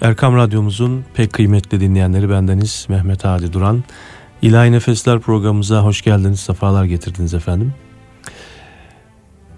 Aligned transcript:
Erkam 0.00 0.36
Radyomuzun 0.36 1.04
pek 1.14 1.32
kıymetli 1.32 1.80
dinleyenleri 1.80 2.30
bendeniz 2.30 2.86
Mehmet 2.88 3.24
Hadi 3.24 3.52
Duran. 3.52 3.84
İlahi 4.42 4.72
Nefesler 4.72 5.20
programımıza 5.20 5.82
hoş 5.82 6.02
geldiniz, 6.02 6.40
sefalar 6.40 6.84
getirdiniz 6.84 7.34
efendim. 7.34 7.74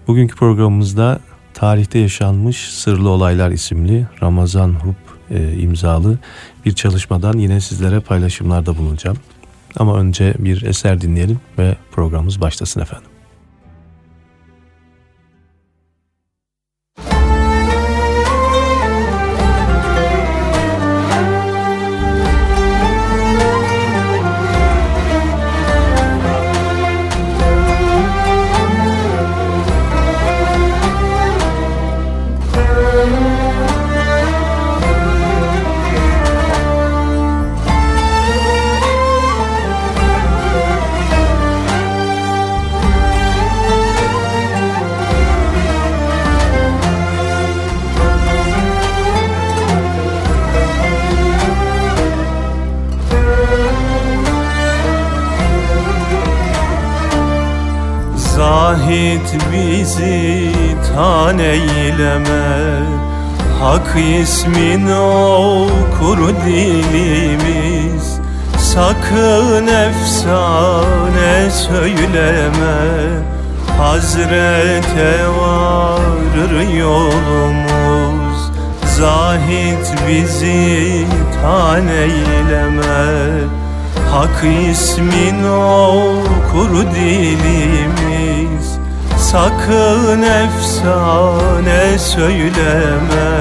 Bugünkü 0.07 0.35
programımızda 0.35 1.19
Tarihte 1.53 1.99
Yaşanmış 1.99 2.57
Sırlı 2.57 3.09
Olaylar 3.09 3.51
isimli 3.51 4.07
Ramazan 4.23 4.73
Hub 4.73 5.31
e, 5.31 5.53
imzalı 5.57 6.17
bir 6.65 6.73
çalışmadan 6.73 7.37
yine 7.37 7.61
sizlere 7.61 7.99
paylaşımlarda 7.99 8.77
bulunacağım. 8.77 9.17
Ama 9.77 9.97
önce 9.97 10.33
bir 10.39 10.61
eser 10.61 11.01
dinleyelim 11.01 11.39
ve 11.57 11.75
programımız 11.91 12.41
başlasın 12.41 12.81
efendim. 12.81 13.09
Bizi 59.89 60.61
tan 60.93 61.39
eyleme 61.39 62.79
Hak 63.59 63.95
ismin 64.21 64.87
okur 64.91 66.17
dilimiz. 66.45 68.19
Sakın 68.57 69.67
efsane 69.67 71.51
söyleme 71.51 72.77
Hazrete 73.77 75.27
varır 75.39 76.69
yolumuz. 76.77 78.51
Zahit 78.97 79.93
bizi 80.07 81.05
tan 81.41 81.87
eyleme 81.87 83.09
Hak 84.11 84.43
ismin 84.69 85.43
okur 85.43 86.85
dilimiz 86.95 88.18
Sakın 89.31 90.21
efsane 90.21 91.97
söyleme. 91.99 93.31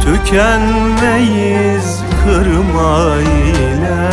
Tükenmeyiz 0.00 1.88
kırma 2.24 3.16
ile 3.20 4.10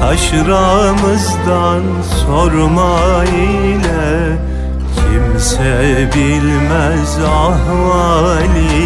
Taşramızdan 0.00 1.82
sorma 2.26 3.24
ile 3.24 4.14
Kimse 5.14 6.10
bilmez 6.14 7.18
ahvalimiz. 7.28 8.84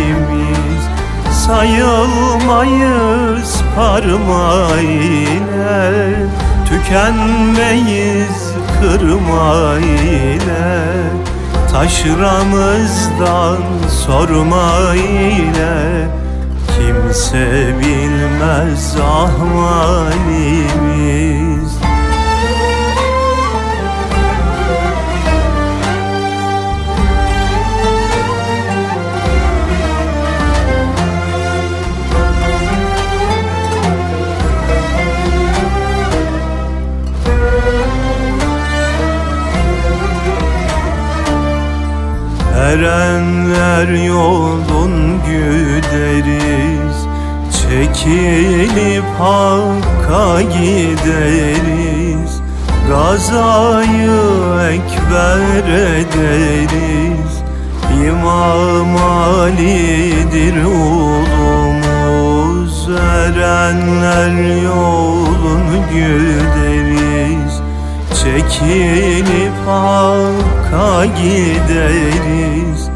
Sayılmayız 1.46 2.42
parmağıyla 3.76 5.32
Tükenmeyiz 6.68 8.38
kırma 8.80 9.78
ile 9.78 10.78
Taşramızdan 11.72 13.62
sorma 13.88 14.94
ile 14.94 16.08
Kimse 16.78 17.46
bilmez 17.80 18.96
ahvalimiz 19.02 20.48
Erenler 42.58 43.88
yolun 43.88 45.20
güderiz 45.26 46.96
Çekilip 47.52 49.04
Hakk'a 49.18 50.42
gideriz. 50.42 52.32
Gazayı 52.88 54.20
ekber 54.70 55.68
ederiz 55.98 57.32
İmam 58.06 58.96
Ali'dir 58.96 60.56
ulumuz. 60.64 61.68
Erenler 62.88 64.34
yolun 64.64 65.64
güderiz 65.92 67.17
Çekilip 68.22 69.52
Hakk'a 69.66 71.04
gideriz. 71.04 72.88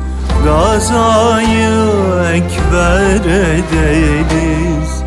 Gazayı 0.44 1.90
ekber 2.34 3.30
ederiz 3.30 5.02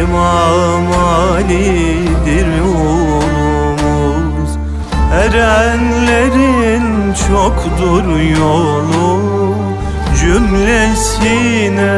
İmam 0.00 0.92
Ali'dir 0.92 2.46
oğlumuz 2.60 4.50
Erenlerin 5.12 7.14
çoktur 7.28 8.04
yolu. 8.40 9.56
Cümlesine 10.20 11.96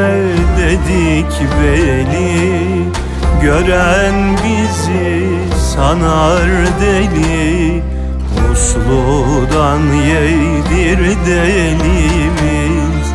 dedik 0.58 1.32
beli 1.62 2.58
Gören 3.42 4.14
bizi 4.44 5.28
sanar 5.74 6.48
deli 6.80 7.47
Musludan 8.68 9.92
yedir 9.92 10.98
delimiz 11.26 13.06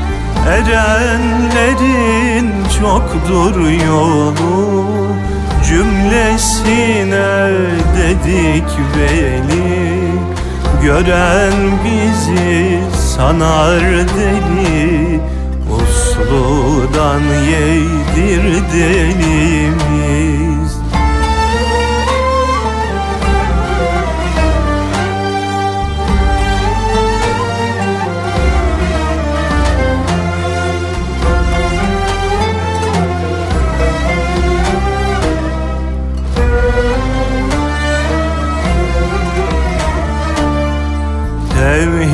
Erenlerin 0.48 2.52
çoktur 2.80 3.70
yolu. 3.88 4.86
Cümlesine 5.68 7.52
dedik 7.98 8.70
beli 8.98 10.02
Gören 10.84 11.54
bizi 11.84 12.80
sanar 12.98 13.84
deli. 13.92 15.20
Usludan 15.72 17.22
yedir 17.52 18.44
delimiz 18.74 20.53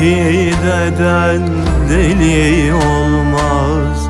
Şehideden 0.00 1.42
deli 1.90 2.72
olmaz. 2.74 4.08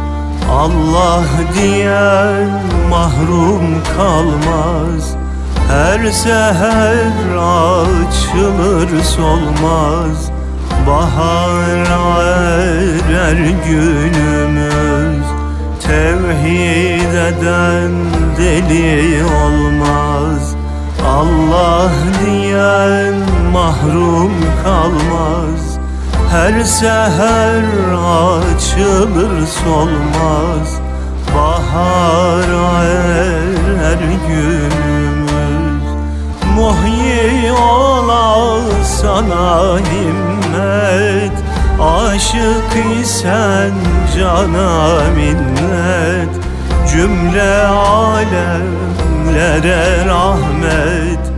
Allah 0.51 1.25
diyen 1.55 2.51
mahrum 2.91 3.83
kalmaz. 3.97 5.17
Her 5.69 6.11
seher 6.11 7.37
açılır 7.37 9.03
solmaz. 9.03 10.31
Bahara 10.87 12.23
erer 12.23 13.37
günümüz. 13.67 15.27
Tevhid 15.83 17.15
eden 17.15 17.93
deli 18.39 19.25
olmaz. 19.25 20.55
Allah 21.07 21.91
diyen 22.25 23.15
mahrum 23.53 24.33
kalmaz. 24.65 25.70
Her 26.31 26.65
seher 26.65 27.65
açılır 27.93 29.47
solmaz 29.47 30.81
Bahara 31.35 32.85
erer 32.85 33.99
günümüz. 34.29 35.87
Muhyi 36.57 37.53
ola 37.53 38.61
sana 38.85 39.79
himmet 39.79 41.33
Aşık 41.81 43.01
isen 43.01 43.73
cana 44.19 45.01
minnet. 45.17 46.35
Cümle 46.93 47.67
alemlere 47.67 49.25
rahmet 50.07 51.30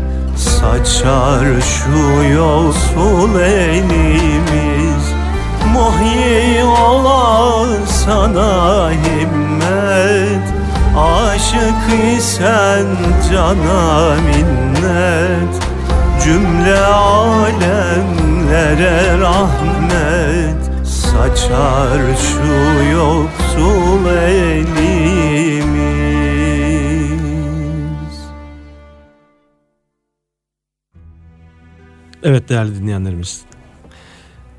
Saçar 0.62 1.44
şu 1.60 2.22
yolsul 2.34 3.40
elimiz 3.40 5.04
Muhyi 5.72 6.64
ola 6.64 7.66
sana 7.86 8.90
himmet 8.90 10.46
Aşık 10.96 11.82
isen 12.16 12.86
cana 13.30 14.14
minnet. 14.14 15.54
Cümle 16.24 16.84
alemlere 16.84 18.38
rahmet 19.18 20.62
Saçar 20.84 22.00
şu 22.20 22.54
yoksul 22.92 24.04
elimiz 24.06 25.31
Evet 32.22 32.48
değerli 32.48 32.74
dinleyenlerimiz 32.74 33.42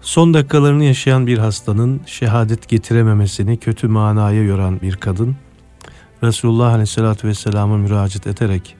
Son 0.02 0.34
dakikalarını 0.34 0.84
yaşayan 0.84 1.28
bir 1.28 1.38
hastanın 1.38 2.02
şehadet 2.06 2.70
getirememesini 2.70 3.58
kötü 3.58 3.88
manaya 3.88 4.44
yoran 4.44 4.82
bir 4.82 4.96
kadın 4.96 5.36
Resulullah 6.24 6.74
Aleyhisselatü 6.74 7.28
Vesselam'a 7.28 7.78
müracaat 7.78 8.28
ederek 8.28 8.76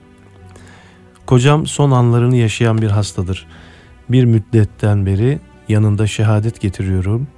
Kocam 1.26 1.66
son 1.66 1.90
anlarını 1.90 2.36
yaşayan 2.36 2.82
bir 2.82 2.90
hastadır. 2.90 3.46
Bir 4.08 4.24
müddetten 4.24 5.06
beri 5.06 5.40
yanında 5.68 6.06
şehadet 6.06 6.60
getiriyorum. 6.60 7.28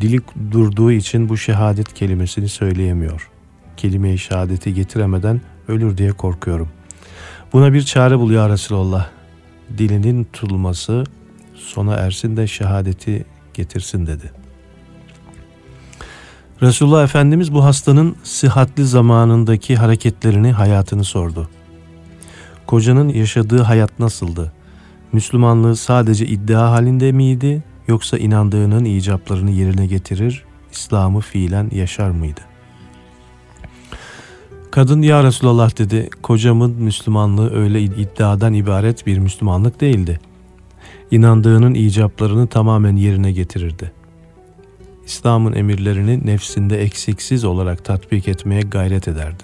Dili 0.00 0.20
durduğu 0.50 0.92
için 0.92 1.28
bu 1.28 1.36
şehadet 1.36 1.94
kelimesini 1.94 2.48
söyleyemiyor. 2.48 3.30
Kelime-i 3.76 4.18
şehadeti 4.18 4.74
getiremeden 4.74 5.40
ölür 5.68 5.98
diye 5.98 6.12
korkuyorum. 6.12 6.68
Buna 7.52 7.72
bir 7.72 7.82
çare 7.82 8.18
bul 8.18 8.30
ya 8.30 8.48
Resulallah. 8.48 9.13
Dilinin 9.78 10.24
tutulması 10.32 11.04
sona 11.54 11.94
ersin 11.94 12.36
de 12.36 12.46
şehadeti 12.46 13.24
getirsin 13.54 14.06
dedi. 14.06 14.32
Resulullah 16.62 17.04
Efendimiz 17.04 17.54
bu 17.54 17.64
hastanın 17.64 18.16
sıhhatli 18.22 18.84
zamanındaki 18.84 19.76
hareketlerini, 19.76 20.52
hayatını 20.52 21.04
sordu. 21.04 21.48
Kocanın 22.66 23.08
yaşadığı 23.08 23.62
hayat 23.62 23.98
nasıldı? 23.98 24.52
Müslümanlığı 25.12 25.76
sadece 25.76 26.26
iddia 26.26 26.70
halinde 26.70 27.12
miydi 27.12 27.62
yoksa 27.88 28.18
inandığının 28.18 28.84
icaplarını 28.84 29.50
yerine 29.50 29.86
getirir, 29.86 30.44
İslam'ı 30.72 31.20
fiilen 31.20 31.70
yaşar 31.72 32.10
mıydı? 32.10 32.40
Kadın 34.74 35.02
ya 35.02 35.24
Resulallah 35.24 35.78
dedi, 35.78 36.10
kocamın 36.22 36.70
Müslümanlığı 36.70 37.54
öyle 37.54 37.82
iddiadan 37.82 38.54
ibaret 38.54 39.06
bir 39.06 39.18
Müslümanlık 39.18 39.80
değildi. 39.80 40.20
İnandığının 41.10 41.74
icaplarını 41.74 42.46
tamamen 42.46 42.96
yerine 42.96 43.32
getirirdi. 43.32 43.92
İslam'ın 45.06 45.52
emirlerini 45.52 46.26
nefsinde 46.26 46.82
eksiksiz 46.82 47.44
olarak 47.44 47.84
tatbik 47.84 48.28
etmeye 48.28 48.60
gayret 48.60 49.08
ederdi. 49.08 49.42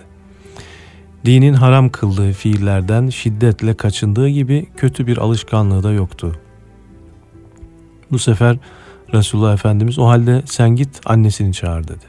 Dinin 1.24 1.54
haram 1.54 1.88
kıldığı 1.88 2.32
fiillerden 2.32 3.08
şiddetle 3.08 3.74
kaçındığı 3.74 4.28
gibi 4.28 4.66
kötü 4.76 5.06
bir 5.06 5.18
alışkanlığı 5.18 5.82
da 5.82 5.92
yoktu. 5.92 6.36
Bu 8.10 8.18
sefer 8.18 8.56
Resulullah 9.14 9.54
Efendimiz 9.54 9.98
o 9.98 10.06
halde 10.06 10.42
sen 10.46 10.70
git 10.76 11.00
annesini 11.06 11.52
çağır 11.52 11.84
dedi. 11.84 12.04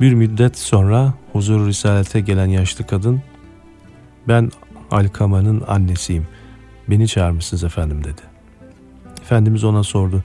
Bir 0.00 0.14
müddet 0.14 0.58
sonra 0.58 1.14
huzur 1.36 1.66
risalete 1.66 2.20
gelen 2.20 2.46
yaşlı 2.46 2.86
kadın 2.86 3.22
ben 4.28 4.50
Alkama'nın 4.90 5.62
annesiyim. 5.68 6.26
Beni 6.88 7.08
çağırmışsınız 7.08 7.64
efendim 7.64 8.04
dedi. 8.04 8.22
Efendimiz 9.22 9.64
ona 9.64 9.82
sordu. 9.82 10.24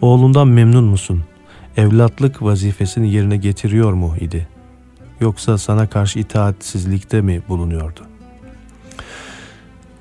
Oğlundan 0.00 0.48
memnun 0.48 0.84
musun? 0.84 1.24
Evlatlık 1.76 2.42
vazifesini 2.42 3.12
yerine 3.12 3.36
getiriyor 3.36 3.92
mu 3.92 4.14
idi? 4.20 4.48
Yoksa 5.20 5.58
sana 5.58 5.86
karşı 5.86 6.18
itaatsizlikte 6.18 7.20
mi 7.20 7.42
bulunuyordu? 7.48 8.00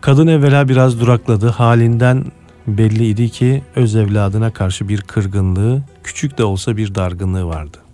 Kadın 0.01 0.27
evvela 0.27 0.69
biraz 0.69 0.99
durakladı. 0.99 1.49
Halinden 1.49 2.25
belliydi 2.67 3.29
ki 3.29 3.63
öz 3.75 3.95
evladına 3.95 4.53
karşı 4.53 4.89
bir 4.89 5.01
kırgınlığı, 5.01 5.83
küçük 6.03 6.37
de 6.37 6.43
olsa 6.43 6.77
bir 6.77 6.95
dargınlığı 6.95 7.45
vardı. 7.45 7.84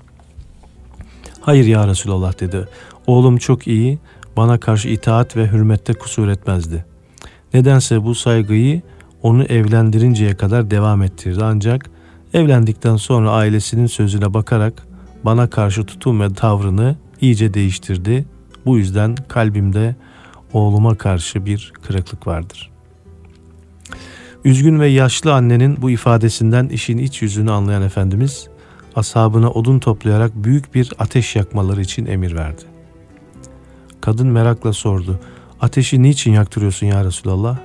Hayır 1.41 1.65
ya 1.65 1.87
Resulallah 1.87 2.39
dedi. 2.39 2.67
Oğlum 3.07 3.37
çok 3.37 3.67
iyi, 3.67 3.99
bana 4.37 4.57
karşı 4.57 4.89
itaat 4.89 5.37
ve 5.37 5.47
hürmette 5.47 5.93
kusur 5.93 6.27
etmezdi. 6.27 6.85
Nedense 7.53 8.03
bu 8.03 8.15
saygıyı 8.15 8.81
onu 9.21 9.43
evlendirinceye 9.43 10.35
kadar 10.35 10.71
devam 10.71 11.03
ettirdi. 11.03 11.43
Ancak 11.43 11.89
evlendikten 12.33 12.95
sonra 12.95 13.31
ailesinin 13.31 13.87
sözüne 13.87 14.33
bakarak 14.33 14.87
bana 15.25 15.49
karşı 15.49 15.85
tutum 15.85 16.21
ve 16.21 16.33
tavrını 16.33 16.95
iyice 17.21 17.53
değiştirdi. 17.53 18.25
Bu 18.65 18.77
yüzden 18.77 19.15
kalbimde 19.27 19.95
oğluma 20.53 20.95
karşı 20.95 21.45
bir 21.45 21.73
kırıklık 21.83 22.27
vardır. 22.27 22.71
Üzgün 24.45 24.79
ve 24.79 24.87
yaşlı 24.87 25.33
annenin 25.33 25.81
bu 25.81 25.89
ifadesinden 25.89 26.69
işin 26.69 26.97
iç 26.97 27.21
yüzünü 27.21 27.51
anlayan 27.51 27.81
Efendimiz, 27.81 28.47
ashabına 28.95 29.51
odun 29.51 29.79
toplayarak 29.79 30.31
büyük 30.35 30.75
bir 30.75 30.93
ateş 30.99 31.35
yakmaları 31.35 31.81
için 31.81 32.05
emir 32.05 32.35
verdi. 32.35 32.61
Kadın 34.01 34.27
merakla 34.27 34.73
sordu, 34.73 35.19
ateşi 35.61 36.03
niçin 36.03 36.33
yaktırıyorsun 36.33 36.87
ya 36.87 37.05
Resulallah? 37.05 37.57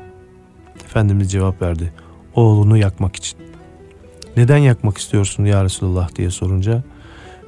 Efendimiz 0.84 1.32
cevap 1.32 1.62
verdi, 1.62 1.92
oğlunu 2.34 2.76
yakmak 2.76 3.16
için. 3.16 3.38
Neden 4.36 4.58
yakmak 4.58 4.98
istiyorsun 4.98 5.44
ya 5.44 5.64
Resulallah 5.64 6.16
diye 6.16 6.30
sorunca, 6.30 6.82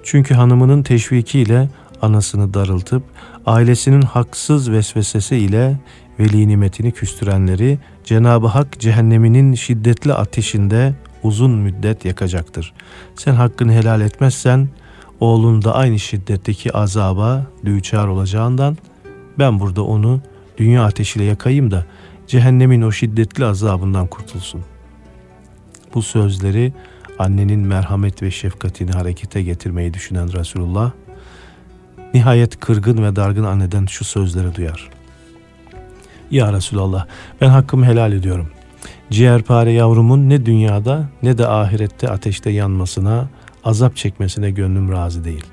çünkü 0.03 0.35
hanımının 0.35 0.83
teşvikiyle 0.83 1.69
anasını 2.03 2.55
darıltıp 2.55 3.03
ailesinin 3.47 4.03
haksız 4.03 4.71
vesvesesi 4.71 5.37
ile 5.37 5.77
veli 6.19 6.49
nimetini 6.49 6.93
küstürenleri 6.93 7.79
Cenab-ı 8.05 8.47
Hak 8.47 8.81
cehenneminin 8.81 9.55
şiddetli 9.55 10.15
ateşinde 10.15 10.95
uzun 11.23 11.51
müddet 11.51 12.05
yakacaktır. 12.05 12.73
Sen 13.17 13.35
hakkını 13.35 13.73
helal 13.73 14.01
etmezsen 14.01 14.69
oğlun 15.21 15.65
da 15.65 15.75
aynı 15.75 15.99
şiddetteki 15.99 16.73
azaba 16.73 17.47
düçar 17.65 18.07
olacağından 18.07 18.77
ben 19.39 19.61
burada 19.61 19.83
onu 19.83 20.21
dünya 20.59 20.85
ateşiyle 20.85 21.25
yakayım 21.25 21.71
da 21.71 21.85
cehennemin 22.27 22.83
o 22.83 22.93
şiddetli 22.93 23.45
azabından 23.45 24.07
kurtulsun. 24.07 24.63
Bu 25.95 26.03
sözleri 26.03 26.73
annenin 27.19 27.61
merhamet 27.61 28.23
ve 28.23 28.31
şefkatini 28.31 28.93
harekete 28.93 29.43
getirmeyi 29.43 29.95
düşünen 29.95 30.33
Resulullah 30.33 30.93
Nihayet 32.15 32.61
kırgın 32.61 33.03
ve 33.03 33.17
dargın 33.17 33.45
anneden 33.45 33.87
şu 33.87 34.05
sözleri 34.05 34.55
duyar. 34.55 34.89
Ya 36.31 36.53
Resulallah 36.53 37.07
ben 37.41 37.49
hakkımı 37.49 37.87
helal 37.87 38.13
ediyorum. 38.13 38.51
Ciğerpare 39.11 39.73
yavrumun 39.73 40.29
ne 40.29 40.47
dünyada 40.47 41.09
ne 41.23 41.39
de 41.39 41.47
ahirette 41.49 42.09
ateşte 42.09 42.51
yanmasına, 42.51 43.29
azap 43.65 43.97
çekmesine 43.97 44.51
gönlüm 44.51 44.93
razı 44.93 45.25
değil. 45.25 45.45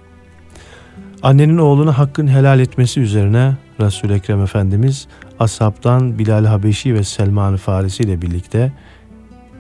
Annenin 1.24 1.57
oğluna 1.57 1.97
hakkın 1.97 2.27
helal 2.27 2.59
etmesi 2.59 3.00
üzerine 3.00 3.57
Resul 3.79 4.09
Ekrem 4.09 4.41
Efendimiz 4.41 5.07
ashabtan 5.39 6.19
Bilal 6.19 6.45
Habeşi 6.45 6.93
ve 6.93 7.03
Selman 7.03 7.55
Farisi 7.57 8.03
ile 8.03 8.21
birlikte 8.21 8.74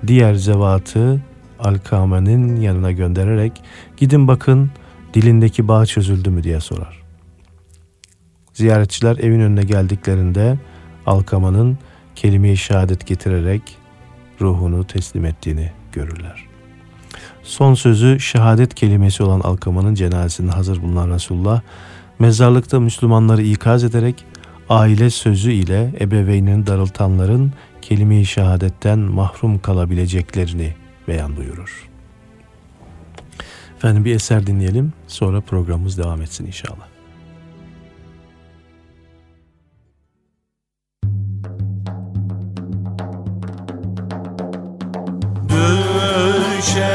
diğer 0.07 0.33
zevatı 0.33 1.21
Alkame'nin 1.59 2.61
yanına 2.61 2.91
göndererek 2.91 3.51
gidin 3.97 4.27
bakın 4.27 4.71
dilindeki 5.13 5.67
bağ 5.67 5.85
çözüldü 5.85 6.29
mü 6.29 6.43
diye 6.43 6.59
sorar. 6.59 7.03
Ziyaretçiler 8.53 9.17
evin 9.17 9.39
önüne 9.39 9.63
geldiklerinde 9.63 10.57
Alkama'nın 11.05 11.77
kelime-i 12.15 12.57
şehadet 12.57 13.07
getirerek 13.07 13.77
ruhunu 14.41 14.87
teslim 14.87 15.25
ettiğini 15.25 15.71
görürler. 15.91 16.45
Son 17.43 17.73
sözü 17.73 18.19
şehadet 18.19 18.73
kelimesi 18.73 19.23
olan 19.23 19.39
Alkama'nın 19.39 19.95
cenazesinde 19.95 20.51
hazır 20.51 20.81
bulunan 20.81 21.09
Resulullah, 21.09 21.61
mezarlıkta 22.19 22.79
Müslümanları 22.79 23.41
ikaz 23.41 23.83
ederek 23.83 24.25
aile 24.69 25.09
sözü 25.09 25.51
ile 25.51 25.93
ebeveynini 25.99 26.67
darıltanların 26.67 27.53
kelime-i 27.81 28.25
şehadetten 28.25 28.99
mahrum 28.99 29.59
kalabileceklerini 29.59 30.73
beyan 31.07 31.37
buyurur. 31.37 31.89
Efendim 33.77 34.05
bir 34.05 34.15
eser 34.15 34.47
dinleyelim 34.47 34.93
sonra 35.07 35.41
programımız 35.41 35.97
devam 35.97 36.21
etsin 36.21 36.45
inşallah. 36.45 36.94
Revelation. 46.73 46.94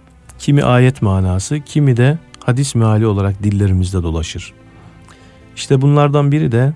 kimi 0.41 0.63
ayet 0.63 1.01
manası, 1.01 1.59
kimi 1.59 1.97
de 1.97 2.17
hadis 2.39 2.75
meali 2.75 3.05
olarak 3.05 3.43
dillerimizde 3.43 4.03
dolaşır. 4.03 4.53
İşte 5.55 5.81
bunlardan 5.81 6.31
biri 6.31 6.51
de 6.51 6.73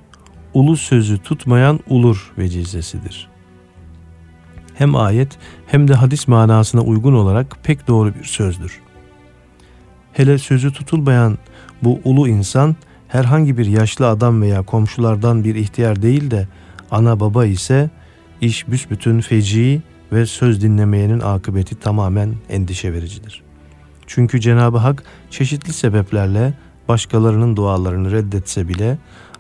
ulu 0.54 0.78
sözü 0.78 1.18
tutmayan 1.18 1.80
ulur 1.90 2.34
vecizesidir. 2.38 3.28
Hem 4.74 4.96
ayet 4.96 5.38
hem 5.68 5.88
de 5.88 5.94
hadis 5.94 6.28
manasına 6.28 6.82
uygun 6.82 7.14
olarak 7.14 7.58
pek 7.64 7.88
doğru 7.88 8.14
bir 8.16 8.24
sözdür. 8.24 8.82
Hele 10.14 10.38
sözü 10.38 10.74
tutulmayan 10.74 11.38
bu 11.84 12.00
ulu 12.04 12.28
insan 12.28 12.76
herhangi 13.08 13.58
bir 13.58 13.66
yaşlı 13.66 14.08
adam 14.08 14.42
veya 14.42 14.62
komşulardan 14.62 15.44
bir 15.44 15.56
ihtiyar 15.56 16.02
değil 16.02 16.32
de 16.32 16.48
ana 16.92 17.20
baba 17.20 17.46
ise 17.46 17.90
iş 18.42 18.68
büsbütün 18.68 19.22
feci 19.22 19.82
ve 20.12 20.26
söz 20.26 20.62
dinlemeyenin 20.62 21.20
akıbeti 21.20 21.76
tamamen 21.76 22.36
endişe 22.50 22.94
vericidir. 22.94 23.45
Çünkü 24.08 24.42
Cenab-ı 24.42 24.78
Hak 24.78 25.04
çeşitli 25.30 25.74
sebeplerle 25.74 26.54
başkalarının 26.88 27.56
dualarını 27.56 28.12
reddetse 28.12 28.68
bile 28.68 28.98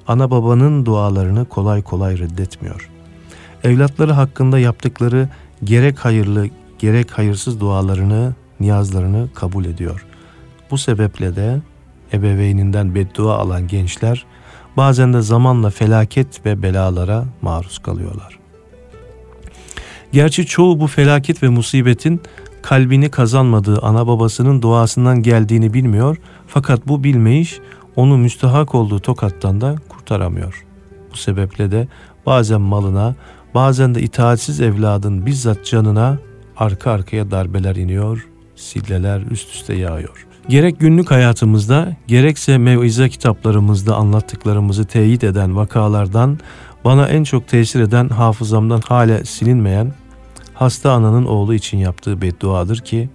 ana 0.07 0.31
babanın 0.31 0.85
dualarını 0.85 1.45
kolay 1.45 1.81
kolay 1.81 2.19
reddetmiyor. 2.19 2.89
Evlatları 3.63 4.11
hakkında 4.11 4.59
yaptıkları 4.59 5.29
gerek 5.63 5.99
hayırlı 5.99 6.47
gerek 6.79 7.11
hayırsız 7.11 7.59
dualarını, 7.59 8.33
niyazlarını 8.59 9.27
kabul 9.33 9.65
ediyor. 9.65 10.05
Bu 10.71 10.77
sebeple 10.77 11.35
de 11.35 11.61
ebeveyninden 12.13 12.95
beddua 12.95 13.37
alan 13.37 13.67
gençler 13.67 14.25
bazen 14.77 15.13
de 15.13 15.21
zamanla 15.21 15.69
felaket 15.69 16.45
ve 16.45 16.61
belalara 16.61 17.25
maruz 17.41 17.79
kalıyorlar. 17.79 18.39
Gerçi 20.11 20.45
çoğu 20.45 20.79
bu 20.79 20.87
felaket 20.87 21.43
ve 21.43 21.49
musibetin 21.49 22.21
kalbini 22.65 23.09
kazanmadığı 23.09 23.79
ana 23.81 24.07
babasının 24.07 24.61
duasından 24.61 25.23
geldiğini 25.23 25.73
bilmiyor 25.73 26.17
fakat 26.47 26.87
bu 26.87 27.03
bilmeyiş 27.03 27.59
onu 27.95 28.17
müstahak 28.17 28.75
olduğu 28.75 28.99
tokattan 28.99 29.61
da 29.61 29.75
kurtaramıyor. 29.89 30.65
Bu 31.11 31.17
sebeple 31.17 31.71
de 31.71 31.87
bazen 32.25 32.61
malına 32.61 33.15
bazen 33.55 33.95
de 33.95 34.01
itaatsiz 34.01 34.61
evladın 34.61 35.25
bizzat 35.25 35.65
canına 35.65 36.17
arka 36.57 36.91
arkaya 36.91 37.31
darbeler 37.31 37.75
iniyor, 37.75 38.27
silleler 38.55 39.21
üst 39.31 39.55
üste 39.55 39.73
yağıyor. 39.73 40.27
Gerek 40.49 40.79
günlük 40.79 41.11
hayatımızda 41.11 41.95
gerekse 42.07 42.57
mevize 42.57 43.09
kitaplarımızda 43.09 43.95
anlattıklarımızı 43.95 44.85
teyit 44.85 45.23
eden 45.23 45.55
vakalardan 45.55 46.39
bana 46.85 47.07
en 47.07 47.23
çok 47.23 47.47
tesir 47.47 47.79
eden 47.79 48.09
hafızamdan 48.09 48.81
hala 48.87 49.25
silinmeyen 49.25 49.93
hasta 50.55 50.91
ananın 50.91 51.25
oğlu 51.25 51.53
için 51.53 51.77
yaptığı 51.77 52.21
bedduadır 52.21 52.77
ki 52.77 53.09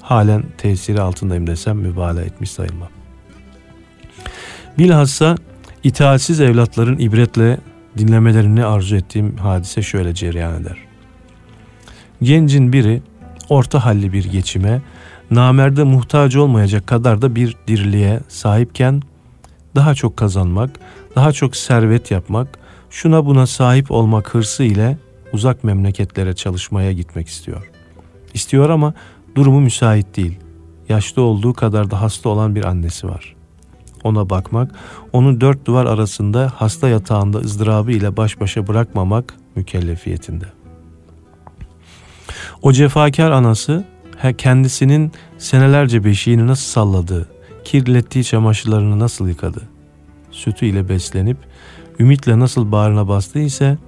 halen 0.00 0.44
tesiri 0.58 1.00
altındayım 1.00 1.46
desem 1.46 1.76
mübalağa 1.76 2.22
etmiş 2.22 2.50
sayılmam. 2.50 2.88
Bilhassa 4.78 5.34
itaatsiz 5.84 6.40
evlatların 6.40 6.98
ibretle 6.98 7.58
dinlemelerini 7.98 8.64
arzu 8.64 8.96
ettiğim 8.96 9.36
hadise 9.36 9.82
şöyle 9.82 10.14
cereyan 10.14 10.62
eder. 10.62 10.78
Gencin 12.22 12.72
biri 12.72 13.02
orta 13.48 13.84
halli 13.84 14.12
bir 14.12 14.24
geçime, 14.24 14.82
namerde 15.30 15.84
muhtaç 15.84 16.36
olmayacak 16.36 16.86
kadar 16.86 17.22
da 17.22 17.34
bir 17.34 17.56
diriliğe 17.66 18.20
sahipken 18.28 19.02
daha 19.74 19.94
çok 19.94 20.16
kazanmak, 20.16 20.70
daha 21.16 21.32
çok 21.32 21.56
servet 21.56 22.10
yapmak, 22.10 22.58
şuna 22.90 23.26
buna 23.26 23.46
sahip 23.46 23.90
olmak 23.90 24.34
hırsı 24.34 24.64
ile 24.64 24.98
uzak 25.32 25.64
memleketlere 25.64 26.34
çalışmaya 26.34 26.92
gitmek 26.92 27.28
istiyor. 27.28 27.70
İstiyor 28.34 28.70
ama 28.70 28.94
durumu 29.34 29.60
müsait 29.60 30.16
değil. 30.16 30.38
Yaşlı 30.88 31.22
olduğu 31.22 31.52
kadar 31.52 31.90
da 31.90 32.00
hasta 32.00 32.28
olan 32.28 32.54
bir 32.54 32.64
annesi 32.64 33.08
var. 33.08 33.36
Ona 34.04 34.30
bakmak, 34.30 34.74
onu 35.12 35.40
dört 35.40 35.66
duvar 35.66 35.86
arasında 35.86 36.52
hasta 36.56 36.88
yatağında 36.88 37.38
ızdırabı 37.38 37.92
ile 37.92 38.16
baş 38.16 38.40
başa 38.40 38.66
bırakmamak 38.66 39.34
mükellefiyetinde. 39.56 40.44
O 42.62 42.72
cefakar 42.72 43.30
anası 43.30 43.84
kendisinin 44.38 45.12
senelerce 45.38 46.04
beşiğini 46.04 46.46
nasıl 46.46 46.64
salladığı, 46.64 47.28
kirlettiği 47.64 48.24
çamaşırlarını 48.24 48.98
nasıl 48.98 49.28
yıkadı, 49.28 49.62
sütü 50.30 50.66
ile 50.66 50.88
beslenip 50.88 51.36
ümitle 51.98 52.38
nasıl 52.38 52.72
bağrına 52.72 53.08
bastı 53.08 53.38
ise 53.38 53.78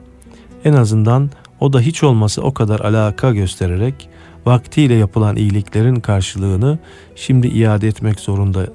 en 0.64 0.73
azından 0.73 1.31
o 1.61 1.73
da 1.73 1.81
hiç 1.81 2.02
olmasa 2.02 2.42
o 2.42 2.54
kadar 2.54 2.81
alaka 2.81 3.33
göstererek 3.33 4.09
vaktiyle 4.47 4.95
yapılan 4.95 5.37
iyiliklerin 5.37 5.97
karşılığını 5.97 6.78
şimdi 7.16 7.47
iade 7.49 7.88
etmek 7.88 8.21
zorunda 8.21 8.66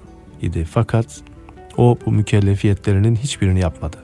idi. 0.42 0.68
Fakat 0.72 1.22
o 1.78 1.98
bu 2.06 2.12
mükellefiyetlerinin 2.12 3.16
hiçbirini 3.16 3.60
yapmadı. 3.60 3.98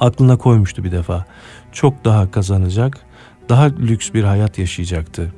Aklına 0.00 0.36
koymuştu 0.36 0.84
bir 0.84 0.92
defa. 0.92 1.24
Çok 1.72 2.04
daha 2.04 2.30
kazanacak, 2.30 3.00
daha 3.48 3.64
lüks 3.64 4.12
bir 4.14 4.24
hayat 4.24 4.58
yaşayacaktı. 4.58 5.32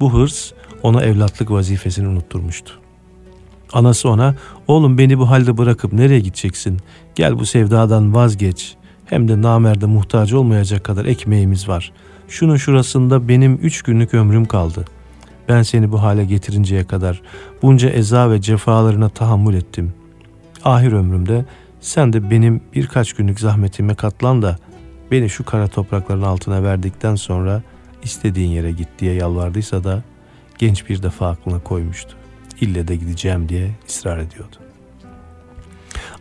Bu 0.00 0.12
hırs 0.12 0.52
ona 0.82 1.02
evlatlık 1.02 1.50
vazifesini 1.50 2.08
unutturmuştu. 2.08 2.72
Anası 3.72 4.08
ona 4.08 4.34
oğlum 4.66 4.98
beni 4.98 5.18
bu 5.18 5.30
halde 5.30 5.58
bırakıp 5.58 5.92
nereye 5.92 6.20
gideceksin? 6.20 6.78
Gel 7.14 7.38
bu 7.38 7.46
sevdadan 7.46 8.14
vazgeç. 8.14 8.76
Hem 9.06 9.28
de 9.28 9.42
namerde 9.42 9.86
muhtaç 9.86 10.32
olmayacak 10.32 10.84
kadar 10.84 11.04
ekmeğimiz 11.04 11.68
var. 11.68 11.92
Şunun 12.28 12.56
şurasında 12.56 13.28
benim 13.28 13.54
üç 13.62 13.82
günlük 13.82 14.14
ömrüm 14.14 14.44
kaldı. 14.44 14.84
Ben 15.48 15.62
seni 15.62 15.92
bu 15.92 16.02
hale 16.02 16.24
getirinceye 16.24 16.84
kadar 16.84 17.22
bunca 17.62 17.88
eza 17.88 18.30
ve 18.30 18.40
cefalarına 18.40 19.08
tahammül 19.08 19.54
ettim. 19.54 19.92
Ahir 20.64 20.92
ömrümde 20.92 21.44
sen 21.80 22.12
de 22.12 22.30
benim 22.30 22.60
birkaç 22.74 23.12
günlük 23.12 23.40
zahmetime 23.40 23.94
katlan 23.94 24.42
da 24.42 24.56
beni 25.10 25.30
şu 25.30 25.44
kara 25.44 25.68
toprakların 25.68 26.22
altına 26.22 26.62
verdikten 26.62 27.14
sonra 27.14 27.62
istediğin 28.02 28.50
yere 28.50 28.70
git 28.70 28.88
diye 28.98 29.14
yalvardıysa 29.14 29.84
da 29.84 30.02
genç 30.58 30.88
bir 30.88 31.02
defa 31.02 31.28
aklına 31.28 31.58
koymuştu. 31.58 32.16
İlle 32.60 32.88
de 32.88 32.96
gideceğim 32.96 33.48
diye 33.48 33.70
ısrar 33.88 34.18
ediyordu. 34.18 34.61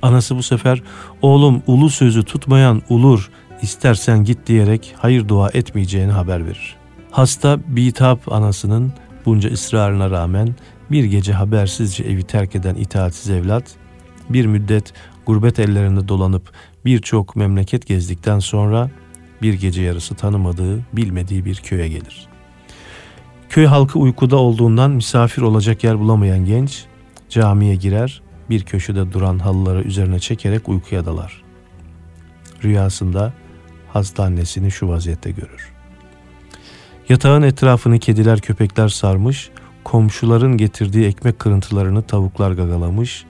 Anası 0.01 0.37
bu 0.37 0.43
sefer 0.43 0.83
oğlum 1.21 1.63
ulu 1.67 1.89
sözü 1.89 2.23
tutmayan 2.23 2.81
ulur 2.89 3.29
istersen 3.61 4.23
git 4.23 4.47
diyerek 4.47 4.95
hayır 4.97 5.27
dua 5.27 5.49
etmeyeceğini 5.49 6.11
haber 6.11 6.45
verir. 6.45 6.75
Hasta 7.11 7.59
bitap 7.67 8.31
anasının 8.31 8.93
bunca 9.25 9.51
ısrarına 9.51 10.11
rağmen 10.11 10.55
bir 10.91 11.03
gece 11.03 11.33
habersizce 11.33 12.03
evi 12.03 12.23
terk 12.23 12.55
eden 12.55 12.75
itaatsiz 12.75 13.29
evlat 13.29 13.63
bir 14.29 14.45
müddet 14.45 14.93
gurbet 15.25 15.59
ellerinde 15.59 16.07
dolanıp 16.07 16.51
birçok 16.85 17.35
memleket 17.35 17.87
gezdikten 17.87 18.39
sonra 18.39 18.89
bir 19.41 19.53
gece 19.53 19.81
yarısı 19.81 20.15
tanımadığı, 20.15 20.79
bilmediği 20.93 21.45
bir 21.45 21.55
köye 21.55 21.87
gelir. 21.87 22.27
Köy 23.49 23.65
halkı 23.65 23.99
uykuda 23.99 24.37
olduğundan 24.37 24.91
misafir 24.91 25.41
olacak 25.41 25.83
yer 25.83 25.99
bulamayan 25.99 26.45
genç 26.45 26.85
camiye 27.29 27.75
girer, 27.75 28.21
bir 28.51 28.63
köşede 28.63 29.11
duran 29.11 29.39
halıları 29.39 29.81
üzerine 29.81 30.19
çekerek 30.19 30.69
uykuya 30.69 31.05
dalar. 31.05 31.43
Rüyasında 32.63 33.33
hasta 33.93 34.23
annesini 34.23 34.71
şu 34.71 34.89
vaziyette 34.89 35.31
görür. 35.31 35.71
Yatağın 37.09 37.41
etrafını 37.41 37.99
kediler 37.99 38.39
köpekler 38.39 38.89
sarmış, 38.89 39.49
komşuların 39.83 40.57
getirdiği 40.57 41.05
ekmek 41.05 41.39
kırıntılarını 41.39 42.01
tavuklar 42.01 42.51
gagalamış, 42.51 43.25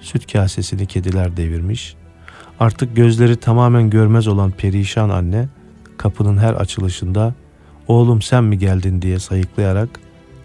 süt 0.00 0.32
kasesini 0.32 0.86
kediler 0.86 1.36
devirmiş. 1.36 1.96
Artık 2.60 2.96
gözleri 2.96 3.36
tamamen 3.36 3.90
görmez 3.90 4.28
olan 4.28 4.50
perişan 4.50 5.08
anne 5.08 5.48
kapının 5.96 6.38
her 6.38 6.54
açılışında 6.54 7.34
oğlum 7.88 8.22
sen 8.22 8.44
mi 8.44 8.58
geldin 8.58 9.02
diye 9.02 9.18
sayıklayarak 9.18 9.88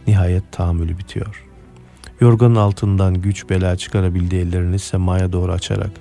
nihayet 0.07 0.51
tahammülü 0.51 0.97
bitiyor. 0.97 1.50
Yorganın 2.21 2.55
altından 2.55 3.13
güç 3.13 3.49
bela 3.49 3.75
çıkarabildiği 3.75 4.41
ellerini 4.41 4.79
semaya 4.79 5.33
doğru 5.33 5.51
açarak 5.51 5.91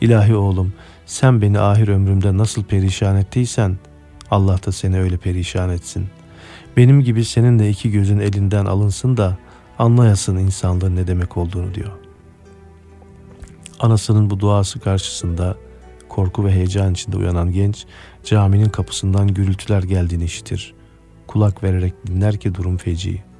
İlahi 0.00 0.34
oğlum 0.34 0.72
sen 1.06 1.42
beni 1.42 1.58
ahir 1.58 1.88
ömrümde 1.88 2.36
nasıl 2.38 2.64
perişan 2.64 3.16
ettiysen 3.16 3.78
Allah 4.30 4.58
da 4.66 4.72
seni 4.72 5.00
öyle 5.00 5.16
perişan 5.16 5.70
etsin. 5.70 6.06
Benim 6.76 7.00
gibi 7.00 7.24
senin 7.24 7.58
de 7.58 7.70
iki 7.70 7.90
gözün 7.90 8.18
elinden 8.18 8.64
alınsın 8.64 9.16
da 9.16 9.38
anlayasın 9.78 10.36
insanlığın 10.36 10.96
ne 10.96 11.06
demek 11.06 11.36
olduğunu 11.36 11.74
diyor. 11.74 11.90
Anasının 13.80 14.30
bu 14.30 14.40
duası 14.40 14.80
karşısında 14.80 15.56
korku 16.08 16.44
ve 16.44 16.52
heyecan 16.52 16.92
içinde 16.92 17.16
uyanan 17.16 17.52
genç 17.52 17.86
caminin 18.24 18.68
kapısından 18.68 19.28
gürültüler 19.28 19.82
geldiğini 19.82 20.24
işitir. 20.24 20.74
Kulak 21.26 21.62
vererek 21.62 22.06
dinler 22.06 22.36
ki 22.36 22.54
durum 22.54 22.76
feci. 22.76 23.31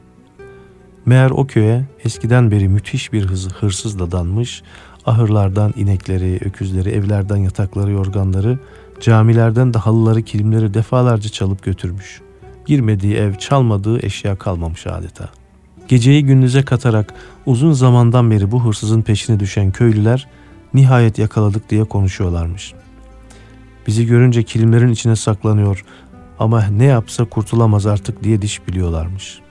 Meğer 1.07 1.31
o 1.31 1.47
köye 1.47 1.85
eskiden 2.05 2.51
beri 2.51 2.69
müthiş 2.69 3.13
bir 3.13 3.25
hız, 3.25 3.53
hırsız 3.53 3.99
dadanmış, 3.99 4.63
ahırlardan 5.07 5.75
inekleri, 5.77 6.41
öküzleri, 6.45 6.88
evlerden 6.88 7.37
yatakları, 7.37 7.91
yorganları, 7.91 8.59
camilerden 9.01 9.75
de 9.75 9.79
halıları, 9.79 10.23
kilimleri 10.23 10.75
defalarca 10.75 11.29
çalıp 11.29 11.62
götürmüş. 11.62 12.21
Girmediği 12.67 13.15
ev, 13.15 13.35
çalmadığı 13.35 14.07
eşya 14.07 14.37
kalmamış 14.37 14.87
adeta. 14.87 15.29
Geceyi 15.88 16.25
gündüze 16.25 16.62
katarak 16.62 17.15
uzun 17.47 17.73
zamandan 17.73 18.31
beri 18.31 18.51
bu 18.51 18.65
hırsızın 18.65 19.03
peşine 19.03 19.41
düşen 19.41 19.71
köylüler 19.71 20.29
nihayet 20.75 21.19
yakaladık 21.19 21.71
diye 21.71 21.85
konuşuyorlarmış. 21.85 22.75
Bizi 23.87 24.07
görünce 24.07 24.43
kilimlerin 24.43 24.93
içine 24.93 25.17
saklanıyor 25.17 25.85
ama 26.38 26.67
ne 26.67 26.85
yapsa 26.85 27.25
kurtulamaz 27.25 27.87
artık 27.87 28.25
diye 28.25 28.43
diş 28.43 28.69
biliyorlarmış. 28.69 29.41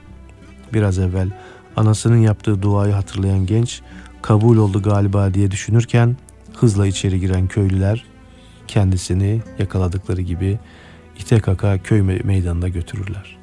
Biraz 0.74 0.98
evvel 0.98 1.30
anasının 1.76 2.16
yaptığı 2.16 2.62
duayı 2.62 2.92
hatırlayan 2.92 3.46
genç 3.46 3.82
kabul 4.22 4.56
oldu 4.56 4.82
galiba 4.82 5.34
diye 5.34 5.50
düşünürken 5.50 6.16
hızla 6.54 6.86
içeri 6.86 7.20
giren 7.20 7.46
köylüler 7.46 8.04
kendisini 8.68 9.42
yakaladıkları 9.58 10.20
gibi 10.20 10.58
ite 11.18 11.40
kaka 11.40 11.78
köy 11.78 12.02
meydanına 12.02 12.68
götürürler. 12.68 13.36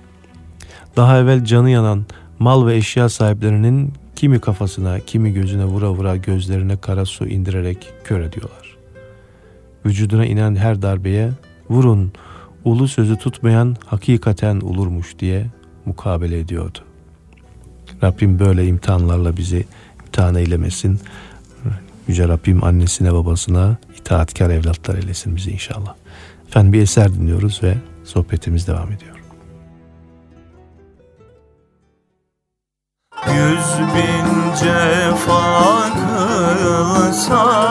Daha 0.96 1.20
evvel 1.20 1.46
canı 1.46 1.70
yanan 1.70 2.06
mal 2.39 2.68
ve 2.68 2.76
eşya 2.76 3.10
sahiplerinin 3.10 3.94
kimi 4.15 4.39
kafasına, 4.39 5.00
kimi 5.00 5.34
gözüne 5.34 5.65
vura 5.65 5.92
vura 5.92 6.15
gözlerine 6.15 6.78
kara 6.78 7.06
su 7.06 7.28
indirerek 7.28 7.94
kör 8.04 8.22
ediyorlar. 8.22 8.78
Vücuduna 9.86 10.26
inen 10.26 10.56
her 10.56 10.82
darbeye 10.82 11.32
vurun, 11.70 12.12
ulu 12.65 12.88
sözü 12.88 13.18
tutmayan 13.18 13.76
hakikaten 13.86 14.56
ulurmuş 14.56 15.20
diye 15.20 15.46
mukabele 15.86 16.39
ediyordu. 16.39 16.88
Rabbim 18.03 18.39
böyle 18.39 18.65
imtihanlarla 18.65 19.38
bizi 19.38 19.65
imtihan 20.05 20.35
eylemesin. 20.35 20.99
Yüce 22.07 22.27
Rabbim 22.27 22.63
annesine 22.63 23.13
babasına 23.13 23.77
itaatkar 23.99 24.49
evlatlar 24.49 24.95
eylesin 24.95 25.35
bizi 25.35 25.51
inşallah. 25.51 25.95
Efendim 26.47 26.73
bir 26.73 26.81
eser 26.81 27.13
dinliyoruz 27.13 27.63
ve 27.63 27.77
sohbetimiz 28.03 28.67
devam 28.67 28.91
ediyor. 28.91 29.15
Yüz 33.27 33.79
bin 33.79 34.55
cefa 34.59 35.89
kılsan 37.03 37.69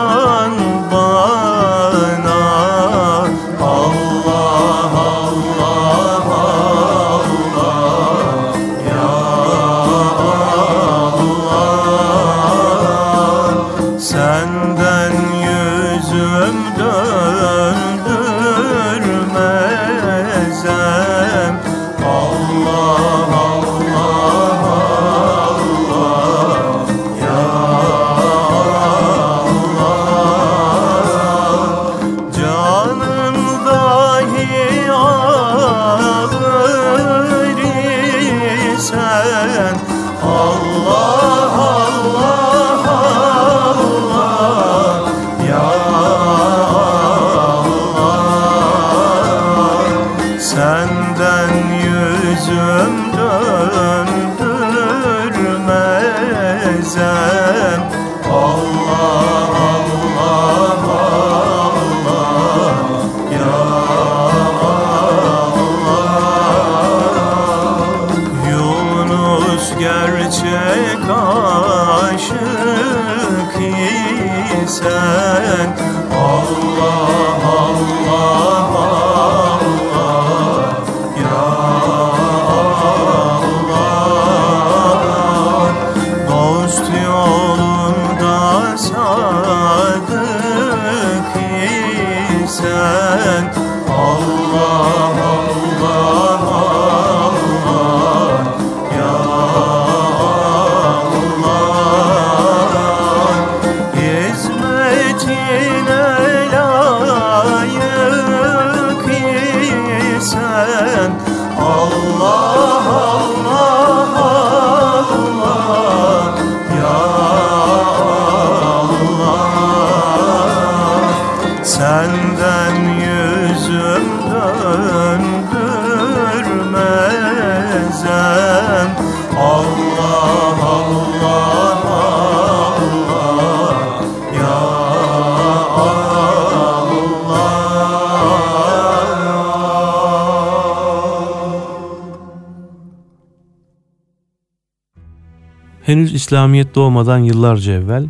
İslamiyet 146.29 146.75
doğmadan 146.75 147.17
yıllarca 147.17 147.73
evvel 147.73 148.07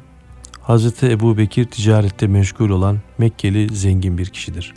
Hazreti 0.61 1.11
Ebu 1.11 1.37
Bekir 1.37 1.65
ticarette 1.65 2.27
meşgul 2.27 2.69
olan 2.69 2.97
Mekkeli 3.17 3.75
zengin 3.75 4.17
bir 4.17 4.25
kişidir. 4.25 4.73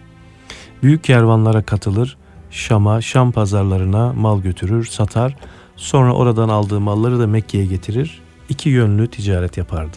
Büyük 0.83 1.05
kervanlara 1.05 1.63
katılır, 1.63 2.17
Şam'a, 2.51 3.01
Şam 3.01 3.33
pazarlarına 3.33 4.13
mal 4.13 4.43
götürür, 4.43 4.85
satar, 4.85 5.37
sonra 5.77 6.13
oradan 6.15 6.49
aldığı 6.49 6.81
malları 6.81 7.19
da 7.19 7.27
Mekke'ye 7.27 7.67
getirir, 7.67 8.23
iki 8.49 8.69
yönlü 8.69 9.09
ticaret 9.09 9.57
yapardı. 9.57 9.97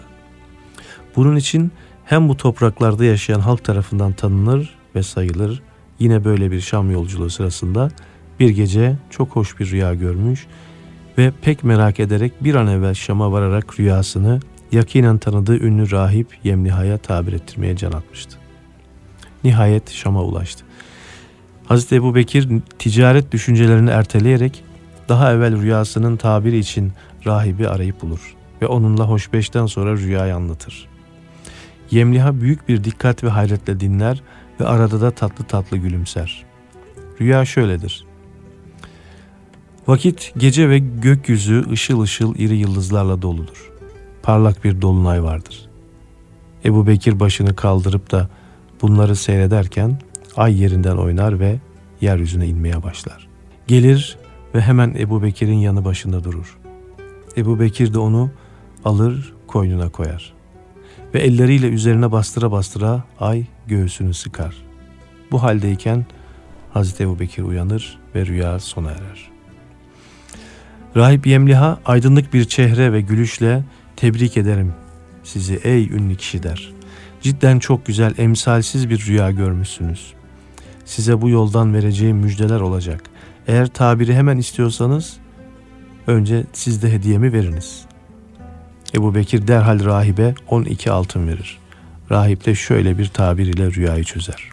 Bunun 1.16 1.36
için 1.36 1.72
hem 2.06 2.30
bu 2.30 2.38
topraklarda 2.38 3.06
yaşayan 3.06 3.40
halk 3.40 3.64
tarafından 3.64 4.14
tanınır 4.14 4.76
ve 4.96 5.04
sayılır, 5.04 5.62
yine 6.00 6.24
böyle 6.24 6.52
bir 6.52 6.62
Şam 6.62 6.92
yolculuğu 6.92 7.30
sırasında 7.30 7.92
bir 8.40 8.50
gece 8.50 8.98
çok 9.10 9.30
hoş 9.30 9.60
bir 9.60 9.72
rüya 9.72 9.94
görmüş 9.94 10.48
ve 11.18 11.32
pek 11.42 11.64
merak 11.64 12.00
ederek 12.00 12.44
bir 12.44 12.56
an 12.56 12.68
evvel 12.68 12.94
Şam'a 12.94 13.32
vararak 13.32 13.80
rüyasını 13.80 14.40
yakinen 14.72 15.18
tanıdığı 15.18 15.60
ünlü 15.60 15.92
rahip 15.92 16.38
Yemliha'ya 16.44 16.98
tabir 16.98 17.34
ettirmeye 17.34 17.76
can 17.76 17.92
atmıştı. 17.92 18.38
Nihayet 19.44 19.92
Şam'a 19.92 20.24
ulaştı. 20.24 20.66
Hazreti 21.66 21.96
Ebu 21.96 22.16
Bekir 22.16 22.50
ticaret 22.80 23.32
düşüncelerini 23.32 23.90
erteleyerek 23.90 24.64
daha 25.10 25.34
evvel 25.34 25.62
rüyasının 25.62 26.18
tabiri 26.18 26.58
için 26.58 26.94
rahibi 27.26 27.68
arayıp 27.68 28.02
bulur 28.02 28.36
ve 28.62 28.68
onunla 28.68 29.10
hoşbeşten 29.10 29.66
sonra 29.66 29.98
rüyayı 29.98 30.36
anlatır. 30.36 30.88
Yemliha 31.92 32.42
büyük 32.42 32.70
bir 32.70 32.84
dikkat 32.84 33.24
ve 33.24 33.30
hayretle 33.30 33.80
dinler 33.80 34.22
ve 34.60 34.66
arada 34.66 35.02
da 35.02 35.12
tatlı 35.12 35.46
tatlı 35.46 35.78
gülümser. 35.78 36.46
Rüya 37.22 37.46
şöyledir. 37.46 38.06
Vakit 39.88 40.34
gece 40.38 40.70
ve 40.70 40.80
gökyüzü 40.80 41.66
ışıl 41.72 42.02
ışıl 42.02 42.36
iri 42.36 42.56
yıldızlarla 42.56 43.22
doludur. 43.22 43.72
Parlak 44.24 44.64
bir 44.64 44.82
dolunay 44.82 45.24
vardır. 45.24 45.70
Ebu 46.66 46.88
Bekir 46.88 47.20
başını 47.20 47.56
kaldırıp 47.56 48.12
da 48.12 48.30
bunları 48.82 49.16
seyrederken 49.16 50.00
ay 50.38 50.62
yerinden 50.62 50.98
oynar 50.98 51.40
ve 51.40 51.60
yeryüzüne 52.02 52.48
inmeye 52.48 52.84
başlar. 52.84 53.28
Gelir 53.68 54.18
ve 54.56 54.62
hemen 54.62 54.96
Ebu 55.00 55.24
Bekir'in 55.24 55.58
yanı 55.58 55.86
başında 55.86 56.24
durur. 56.24 56.58
Ebu 57.38 57.60
Bekir 57.60 57.94
de 57.94 58.00
onu 58.00 58.32
alır 58.86 59.34
koynuna 59.48 59.90
koyar. 59.90 60.34
Ve 61.14 61.20
elleriyle 61.20 61.68
üzerine 61.68 62.12
bastıra 62.12 62.52
bastıra 62.52 63.04
ay 63.20 63.46
göğsünü 63.68 64.14
sıkar. 64.14 64.56
Bu 65.32 65.44
haldeyken 65.44 66.06
Hazreti 66.74 67.04
Ebu 67.04 67.20
Bekir 67.20 67.44
uyanır 67.44 68.00
ve 68.16 68.26
rüya 68.26 68.60
sona 68.60 68.92
erer. 68.92 69.35
Rahip 70.96 71.28
Yemliha 71.28 71.80
aydınlık 71.86 72.34
bir 72.34 72.46
çehre 72.46 72.94
ve 72.94 73.02
gülüşle 73.02 73.64
tebrik 73.96 74.38
ederim 74.38 74.74
sizi 75.24 75.56
ey 75.64 75.90
ünlü 75.90 76.16
kişi 76.16 76.44
der. 76.44 76.74
Cidden 77.22 77.60
çok 77.60 77.86
güzel 77.86 78.14
emsalsiz 78.18 78.90
bir 78.90 79.06
rüya 79.06 79.32
görmüşsünüz. 79.32 80.14
Size 80.86 81.22
bu 81.22 81.30
yoldan 81.30 81.74
vereceğim 81.74 82.18
müjdeler 82.18 82.60
olacak. 82.60 83.04
Eğer 83.48 83.68
tabiri 83.68 84.16
hemen 84.16 84.38
istiyorsanız 84.38 85.18
önce 86.08 86.44
siz 86.54 86.84
de 86.84 86.92
hediyemi 86.92 87.34
veriniz. 87.34 87.86
Ebu 88.96 89.16
Bekir 89.16 89.48
derhal 89.48 89.86
rahibe 89.86 90.36
12 90.48 90.92
altın 90.92 91.28
verir. 91.28 91.58
Rahip 92.12 92.46
de 92.46 92.56
şöyle 92.56 92.98
bir 92.98 93.08
tabir 93.08 93.46
ile 93.46 93.72
rüyayı 93.72 94.04
çözer. 94.04 94.50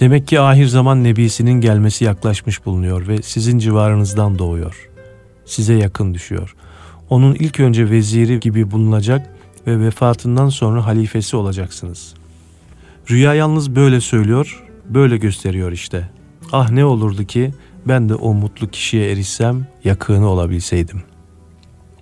Demek 0.00 0.28
ki 0.28 0.40
ahir 0.40 0.66
zaman 0.66 1.04
nebisinin 1.04 1.60
gelmesi 1.60 2.04
yaklaşmış 2.04 2.66
bulunuyor 2.66 3.08
ve 3.08 3.22
sizin 3.22 3.58
civarınızdan 3.58 4.38
doğuyor. 4.38 4.87
Size 5.48 5.74
yakın 5.74 6.14
düşüyor. 6.14 6.54
Onun 7.10 7.34
ilk 7.34 7.60
önce 7.60 7.90
veziri 7.90 8.40
gibi 8.40 8.70
bulunacak 8.70 9.34
ve 9.66 9.80
vefatından 9.80 10.48
sonra 10.48 10.86
halifesi 10.86 11.36
olacaksınız. 11.36 12.14
Rüya 13.10 13.34
yalnız 13.34 13.76
böyle 13.76 14.00
söylüyor, 14.00 14.64
böyle 14.88 15.16
gösteriyor 15.16 15.72
işte. 15.72 16.10
Ah 16.52 16.70
ne 16.70 16.84
olurdu 16.84 17.24
ki 17.24 17.54
ben 17.86 18.08
de 18.08 18.14
o 18.14 18.34
mutlu 18.34 18.70
kişiye 18.70 19.12
erişsem, 19.12 19.66
yakını 19.84 20.28
olabilseydim. 20.28 21.02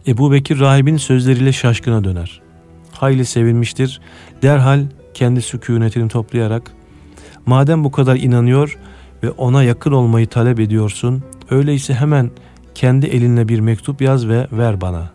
Ebu 0.07 0.33
Bekir 0.33 0.61
rahibin 0.61 0.97
sözleriyle 0.97 1.53
şaşkına 1.53 2.05
döner. 2.05 2.41
Hayli 2.93 3.25
sevinmiştir. 3.25 4.01
Derhal 4.43 4.85
kendi 5.15 5.43
sükunetini 5.43 6.09
toplayarak 6.09 6.73
madem 7.47 7.85
bu 7.85 7.91
kadar 7.91 8.17
inanıyor 8.17 8.79
ve 9.23 9.31
ona 9.31 9.63
yakın 9.63 9.93
olmayı 9.93 10.27
talep 10.27 10.61
ediyorsun, 10.61 11.23
öyleyse 11.51 11.95
hemen 11.95 12.31
kendi 12.77 13.07
elinle 13.07 13.49
bir 13.49 13.61
mektup 13.61 14.01
yaz 14.01 14.29
ve 14.29 14.47
ver 14.53 14.81
bana. 14.81 15.11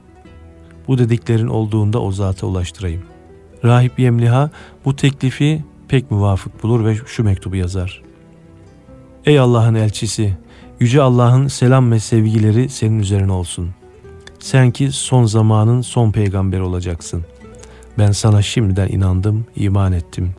Bu 0.87 0.97
dediklerin 0.97 1.47
olduğunda 1.47 2.01
o 2.01 2.11
zata 2.11 2.47
ulaştırayım. 2.47 3.01
Rahip 3.63 3.99
Yemliha 3.99 4.49
bu 4.85 4.95
teklifi 4.95 5.63
pek 5.87 6.11
muvafık 6.11 6.63
bulur 6.63 6.85
ve 6.85 6.95
şu 7.05 7.23
mektubu 7.23 7.55
yazar. 7.55 8.01
Ey 9.25 9.39
Allah'ın 9.39 9.75
elçisi, 9.75 10.37
Yüce 10.79 11.01
Allah'ın 11.01 11.47
selam 11.47 11.91
ve 11.91 11.99
sevgileri 11.99 12.69
senin 12.69 12.99
üzerine 12.99 13.31
olsun. 13.31 13.69
Sen 14.39 14.71
ki 14.71 14.91
son 14.91 15.25
zamanın 15.25 15.81
son 15.81 16.11
peygamberi 16.11 16.61
olacaksın. 16.61 17.25
Ben 17.97 18.11
sana 18.11 18.41
şimdiden 18.41 18.87
inandım, 18.87 19.45
iman 19.55 19.93
ettim. 19.93 20.31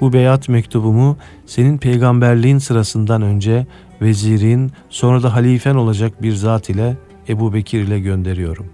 Bu 0.00 0.12
beyat 0.12 0.48
mektubumu 0.48 1.16
senin 1.46 1.78
peygamberliğin 1.78 2.58
sırasından 2.58 3.22
önce 3.22 3.66
vezirin, 4.02 4.72
sonra 4.90 5.22
da 5.22 5.34
halifen 5.34 5.74
olacak 5.74 6.22
bir 6.22 6.32
zat 6.32 6.70
ile 6.70 6.96
Ebu 7.28 7.54
Bekir 7.54 7.80
ile 7.80 8.00
gönderiyorum. 8.00 8.66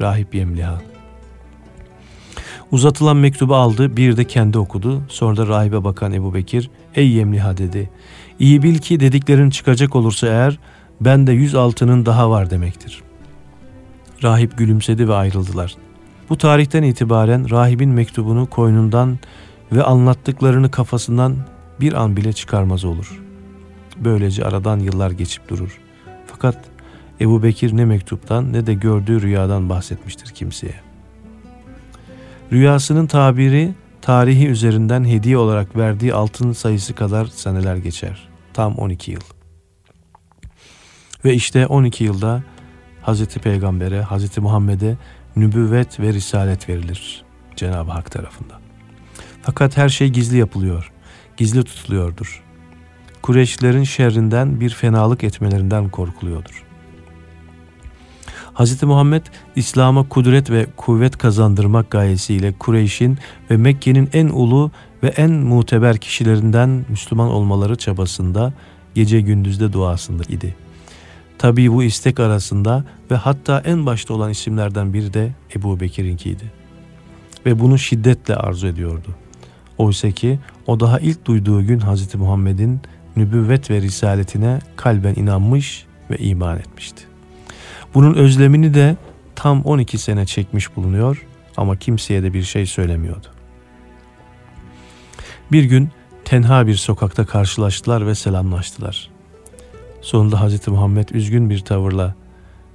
Rahip 0.00 0.34
Yemliha 0.34 0.80
Uzatılan 2.72 3.16
mektubu 3.16 3.54
aldı, 3.54 3.96
bir 3.96 4.16
de 4.16 4.24
kendi 4.24 4.58
okudu. 4.58 5.02
Sonra 5.08 5.36
da 5.36 5.46
rahibe 5.46 5.84
bakan 5.84 6.12
Ebu 6.12 6.34
Bekir, 6.34 6.70
''Ey 6.94 7.08
Yemliha'' 7.08 7.56
dedi. 7.56 7.90
''İyi 8.38 8.62
bil 8.62 8.78
ki 8.78 9.00
dediklerin 9.00 9.50
çıkacak 9.50 9.96
olursa 9.96 10.26
eğer, 10.26 10.58
ben 11.00 11.26
de 11.26 11.32
yüz 11.32 11.54
altının 11.54 12.06
daha 12.06 12.30
var 12.30 12.50
demektir.'' 12.50 13.02
Rahip 14.22 14.58
gülümsedi 14.58 15.08
ve 15.08 15.14
ayrıldılar. 15.14 15.74
Bu 16.30 16.38
tarihten 16.38 16.82
itibaren 16.82 17.50
rahibin 17.50 17.90
mektubunu 17.90 18.46
koynundan 18.46 19.18
ve 19.72 19.82
anlattıklarını 19.82 20.70
kafasından 20.70 21.36
bir 21.80 21.92
an 21.92 22.16
bile 22.16 22.32
çıkarmaz 22.32 22.84
olur. 22.84 23.23
Böylece 23.96 24.44
aradan 24.44 24.78
yıllar 24.78 25.10
geçip 25.10 25.48
durur. 25.48 25.78
Fakat 26.26 26.64
Ebu 27.20 27.42
Bekir 27.42 27.76
ne 27.76 27.84
mektuptan 27.84 28.52
ne 28.52 28.66
de 28.66 28.74
gördüğü 28.74 29.22
rüyadan 29.22 29.68
bahsetmiştir 29.68 30.34
kimseye. 30.34 30.74
Rüyasının 32.52 33.06
tabiri 33.06 33.74
tarihi 34.02 34.48
üzerinden 34.48 35.04
hediye 35.04 35.38
olarak 35.38 35.76
verdiği 35.76 36.14
altın 36.14 36.52
sayısı 36.52 36.94
kadar 36.94 37.26
seneler 37.26 37.76
geçer. 37.76 38.28
Tam 38.52 38.74
12 38.74 39.10
yıl. 39.10 39.20
Ve 41.24 41.34
işte 41.34 41.66
12 41.66 42.04
yılda 42.04 42.42
Hazreti 43.02 43.40
Peygamber'e, 43.40 44.02
Hazreti 44.02 44.40
Muhammed'e 44.40 44.96
nübüvvet 45.36 46.00
ve 46.00 46.12
risalet 46.12 46.68
verilir 46.68 47.24
Cenab-ı 47.56 47.90
Hak 47.90 48.10
tarafından. 48.10 48.60
Fakat 49.42 49.76
her 49.76 49.88
şey 49.88 50.08
gizli 50.08 50.36
yapılıyor, 50.36 50.92
gizli 51.36 51.64
tutuluyordur. 51.64 52.43
Kureyşlerin 53.24 53.84
şerrinden 53.84 54.60
bir 54.60 54.70
fenalık 54.70 55.24
etmelerinden 55.24 55.88
korkuluyordur. 55.88 56.64
Hz. 58.54 58.82
Muhammed 58.82 59.22
İslam'a 59.56 60.08
kudret 60.08 60.50
ve 60.50 60.66
kuvvet 60.76 61.18
kazandırmak 61.18 61.90
gayesiyle 61.90 62.52
Kureyş'in 62.58 63.18
ve 63.50 63.56
Mekke'nin 63.56 64.10
en 64.12 64.26
ulu 64.26 64.70
ve 65.02 65.08
en 65.08 65.30
muteber 65.30 65.96
kişilerinden 65.96 66.84
Müslüman 66.88 67.30
olmaları 67.30 67.76
çabasında 67.76 68.52
gece 68.94 69.20
gündüzde 69.20 69.72
duasında 69.72 70.22
idi. 70.28 70.56
Tabii 71.38 71.72
bu 71.72 71.82
istek 71.82 72.20
arasında 72.20 72.84
ve 73.10 73.14
hatta 73.14 73.62
en 73.64 73.86
başta 73.86 74.14
olan 74.14 74.30
isimlerden 74.30 74.92
biri 74.92 75.14
de 75.14 75.32
Ebu 75.56 75.80
Bekir'inkiydi. 75.80 76.52
Ve 77.46 77.60
bunu 77.60 77.78
şiddetle 77.78 78.36
arzu 78.36 78.66
ediyordu. 78.66 79.08
Oysa 79.78 80.10
ki 80.10 80.38
o 80.66 80.80
daha 80.80 80.98
ilk 80.98 81.24
duyduğu 81.24 81.66
gün 81.66 81.80
Hz. 81.80 82.14
Muhammed'in 82.14 82.80
nübüvvet 83.16 83.70
ve 83.70 83.80
risaletine 83.80 84.58
kalben 84.76 85.14
inanmış 85.14 85.86
ve 86.10 86.16
iman 86.18 86.58
etmişti. 86.58 87.02
Bunun 87.94 88.14
özlemini 88.14 88.74
de 88.74 88.96
tam 89.34 89.62
12 89.62 89.98
sene 89.98 90.26
çekmiş 90.26 90.76
bulunuyor 90.76 91.26
ama 91.56 91.76
kimseye 91.76 92.22
de 92.22 92.34
bir 92.34 92.42
şey 92.42 92.66
söylemiyordu. 92.66 93.26
Bir 95.52 95.64
gün 95.64 95.88
tenha 96.24 96.66
bir 96.66 96.74
sokakta 96.74 97.26
karşılaştılar 97.26 98.06
ve 98.06 98.14
selamlaştılar. 98.14 99.10
Sonunda 100.00 100.46
Hz. 100.46 100.68
Muhammed 100.68 101.08
üzgün 101.08 101.50
bir 101.50 101.58
tavırla 101.58 102.14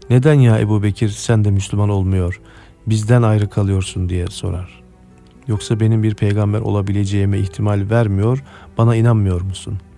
''Neden 0.10 0.34
ya 0.34 0.60
Ebu 0.60 0.84
Bekir 0.84 1.10
sen 1.10 1.46
de 1.46 1.52
Müslüman 1.52 1.90
olmuyor, 1.90 2.42
bizden 2.88 3.22
ayrı 3.22 3.50
kalıyorsun?'' 3.50 4.10
diye 4.10 4.28
sorar. 4.28 4.84
''Yoksa 5.48 5.80
benim 5.80 6.04
bir 6.04 6.16
peygamber 6.16 6.60
olabileceğime 6.60 7.40
ihtimal 7.40 7.90
vermiyor, 7.90 8.44
bana 8.78 8.96
inanmıyor 8.96 9.42
musun?'' 9.42 9.89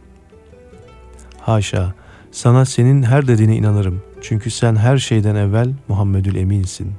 ''Haşa, 1.41 1.93
sana 2.31 2.65
senin 2.65 3.03
her 3.03 3.27
dediğine 3.27 3.55
inanırım. 3.55 4.01
Çünkü 4.21 4.51
sen 4.51 4.75
her 4.75 4.97
şeyden 4.97 5.35
evvel 5.35 5.73
Muhammedül 5.87 6.35
Emin'sin. 6.35 6.93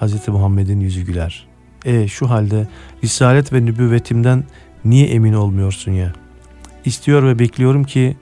Hz. 0.00 0.28
Muhammed'in 0.28 0.80
yüzü 0.80 1.02
güler. 1.02 1.46
E 1.84 2.08
şu 2.08 2.30
halde 2.30 2.68
risalet 3.04 3.52
ve 3.52 3.64
nübüvvetimden 3.64 4.44
niye 4.84 5.06
emin 5.06 5.32
olmuyorsun 5.32 5.92
ya? 5.92 6.12
İstiyor 6.84 7.22
ve 7.22 7.38
bekliyorum 7.38 7.84
ki 7.84 8.16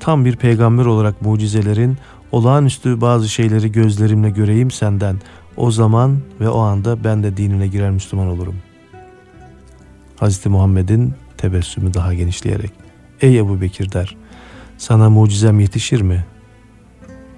tam 0.00 0.24
bir 0.24 0.36
peygamber 0.36 0.84
olarak 0.84 1.22
mucizelerin, 1.22 1.98
olağanüstü 2.32 3.00
bazı 3.00 3.28
şeyleri 3.28 3.72
gözlerimle 3.72 4.30
göreyim 4.30 4.70
senden. 4.70 5.16
O 5.56 5.70
zaman 5.70 6.18
ve 6.40 6.48
o 6.48 6.60
anda 6.60 7.04
ben 7.04 7.22
de 7.22 7.36
dinine 7.36 7.66
girer 7.66 7.90
Müslüman 7.90 8.26
olurum. 8.26 8.56
Hz. 10.20 10.46
Muhammed'in 10.46 11.14
tebessümü 11.36 11.94
daha 11.94 12.14
genişleyerek. 12.14 12.70
Ey 13.20 13.38
Ebu 13.38 13.60
Bekir 13.60 13.92
der, 13.92 14.16
sana 14.78 15.10
mucizem 15.10 15.60
yetişir 15.60 16.00
mi? 16.00 16.24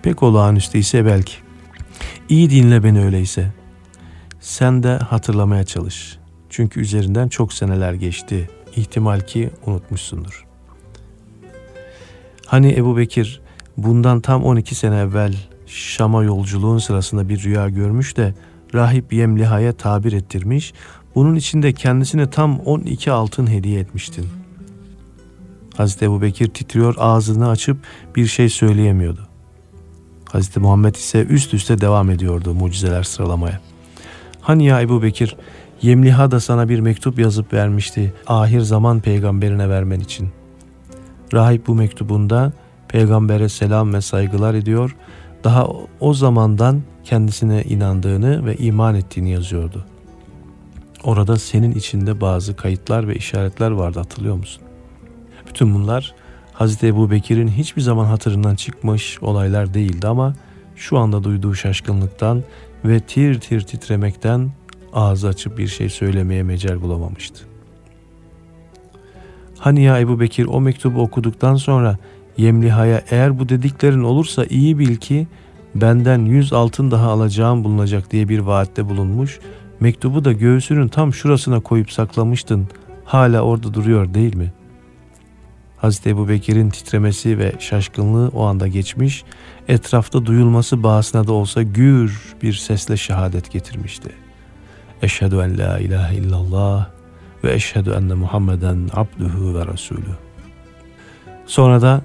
Pek 0.03 0.23
olağanüstü 0.23 0.79
ise 0.79 1.05
belki. 1.05 1.33
İyi 2.29 2.51
dinle 2.51 2.85
beni 2.85 3.05
öyleyse. 3.05 3.53
Sen 4.41 4.83
de 4.83 4.97
hatırlamaya 4.97 5.65
çalış. 5.65 6.19
Çünkü 6.51 6.81
üzerinden 6.81 7.29
çok 7.29 7.53
seneler 7.53 7.95
geçti. 7.95 8.51
İhtimal 8.77 9.21
ki 9.21 9.51
unutmuşsundur. 9.67 10.45
Hani 12.47 12.75
Ebu 12.75 12.97
Bekir 12.97 13.41
bundan 13.77 14.21
tam 14.21 14.45
12 14.45 14.75
sene 14.75 14.99
evvel 14.99 15.35
Şam'a 15.67 16.25
yolculuğun 16.25 16.79
sırasında 16.79 17.29
bir 17.29 17.43
rüya 17.43 17.69
görmüş 17.69 18.17
de 18.17 18.35
rahip 18.75 19.13
Yemliha'ya 19.13 19.73
tabir 19.73 20.13
ettirmiş. 20.13 20.73
Bunun 21.15 21.35
içinde 21.35 21.73
kendisine 21.73 22.31
tam 22.31 22.59
12 22.61 23.13
altın 23.13 23.47
hediye 23.47 23.81
etmiştin. 23.81 24.27
Hazreti 25.77 26.05
Ebu 26.05 26.23
Bekir 26.23 26.49
titriyor 26.49 26.95
ağzını 26.99 27.49
açıp 27.49 27.77
bir 28.17 28.27
şey 28.27 28.49
söyleyemiyordu. 28.49 29.29
Hazreti 30.33 30.61
Muhammed 30.61 30.95
ise 30.95 31.25
üst 31.25 31.55
üste 31.55 31.81
devam 31.81 32.11
ediyordu 32.11 32.55
mucizeler 32.55 33.03
sıralamaya. 33.03 33.61
Hani 34.41 34.67
ya 34.67 34.81
Ebu 34.81 35.03
Bekir, 35.03 35.37
Yemliha 35.83 36.31
da 36.31 36.41
sana 36.41 36.69
bir 36.69 36.81
mektup 36.81 37.19
yazıp 37.19 37.53
vermişti 37.53 38.15
ahir 38.27 38.61
zaman 38.61 39.01
peygamberine 39.01 39.69
vermen 39.69 40.01
için. 40.01 40.29
Rahip 41.33 41.67
bu 41.67 41.75
mektubunda 41.75 42.53
peygambere 42.89 43.49
selam 43.49 43.95
ve 43.95 44.01
saygılar 44.01 44.55
ediyor, 44.55 44.97
daha 45.45 45.69
o 46.01 46.15
zamandan 46.15 46.83
kendisine 47.05 47.63
inandığını 47.63 48.47
ve 48.47 48.57
iman 48.57 48.95
ettiğini 48.95 49.31
yazıyordu. 49.31 49.85
Orada 51.05 51.37
senin 51.37 51.73
içinde 51.73 52.21
bazı 52.21 52.57
kayıtlar 52.57 53.09
ve 53.09 53.15
işaretler 53.15 53.71
vardı 53.71 53.99
hatırlıyor 53.99 54.37
musun? 54.37 54.66
Bütün 55.57 55.75
bunlar 55.75 56.15
Hazreti 56.53 56.87
Ebu 56.87 57.11
Bekir'in 57.11 57.49
hiçbir 57.49 57.83
zaman 57.83 58.05
hatırından 58.05 58.55
çıkmış 58.55 59.23
olaylar 59.23 59.75
değildi 59.75 60.09
ama 60.09 60.35
şu 60.75 60.99
anda 60.99 61.25
duyduğu 61.25 61.55
şaşkınlıktan 61.55 62.43
ve 62.85 63.01
tir 63.01 63.41
tir 63.41 63.61
titremekten 63.61 64.51
ağzı 64.93 65.29
açıp 65.29 65.59
bir 65.59 65.67
şey 65.67 65.89
söylemeye 65.89 66.43
mecal 66.43 66.83
bulamamıştı. 66.83 67.45
Hani 69.59 69.83
ya 69.83 70.01
Ebu 70.01 70.21
Bekir 70.21 70.47
o 70.47 70.61
mektubu 70.61 71.01
okuduktan 71.01 71.55
sonra 71.55 71.99
Yemliha'ya 72.37 73.03
eğer 73.11 73.39
bu 73.39 73.49
dediklerin 73.49 74.03
olursa 74.03 74.45
iyi 74.45 74.79
bil 74.79 74.97
ki 74.97 75.27
benden 75.75 76.25
yüz 76.25 76.53
altın 76.53 76.91
daha 76.91 77.11
alacağım 77.11 77.65
bulunacak 77.65 78.11
diye 78.11 78.29
bir 78.29 78.39
vaatte 78.39 78.89
bulunmuş. 78.89 79.41
Mektubu 79.81 80.25
da 80.25 80.33
göğsünün 80.33 80.89
tam 80.89 81.15
şurasına 81.15 81.61
koyup 81.61 81.93
saklamıştın. 81.93 82.69
Hala 83.05 83.41
orada 83.41 83.75
duruyor 83.75 84.15
değil 84.15 84.37
mi? 84.37 84.53
Hazreti 85.87 86.11
Ebu 86.11 86.29
Bekir'in 86.29 86.71
titremesi 86.71 87.39
ve 87.39 87.53
şaşkınlığı 87.59 88.29
o 88.29 88.45
anda 88.45 88.69
geçmiş, 88.69 89.25
etrafta 89.69 90.27
duyulması 90.27 90.83
bahasına 90.83 91.27
da 91.27 91.33
olsa 91.33 91.63
gür 91.63 92.35
bir 92.43 92.53
sesle 92.53 92.97
şehadet 92.97 93.51
getirmişti. 93.51 94.11
Eşhedü 95.03 95.35
en 95.35 95.59
la 95.59 95.79
ilahe 95.79 96.17
illallah 96.17 96.89
ve 97.45 97.55
eşhedü 97.55 97.91
enne 97.91 98.15
Muhammeden 98.15 98.89
abduhu 98.93 99.55
ve 99.55 99.67
resulü. 99.67 100.17
Sonra 101.47 101.83
da 101.83 102.03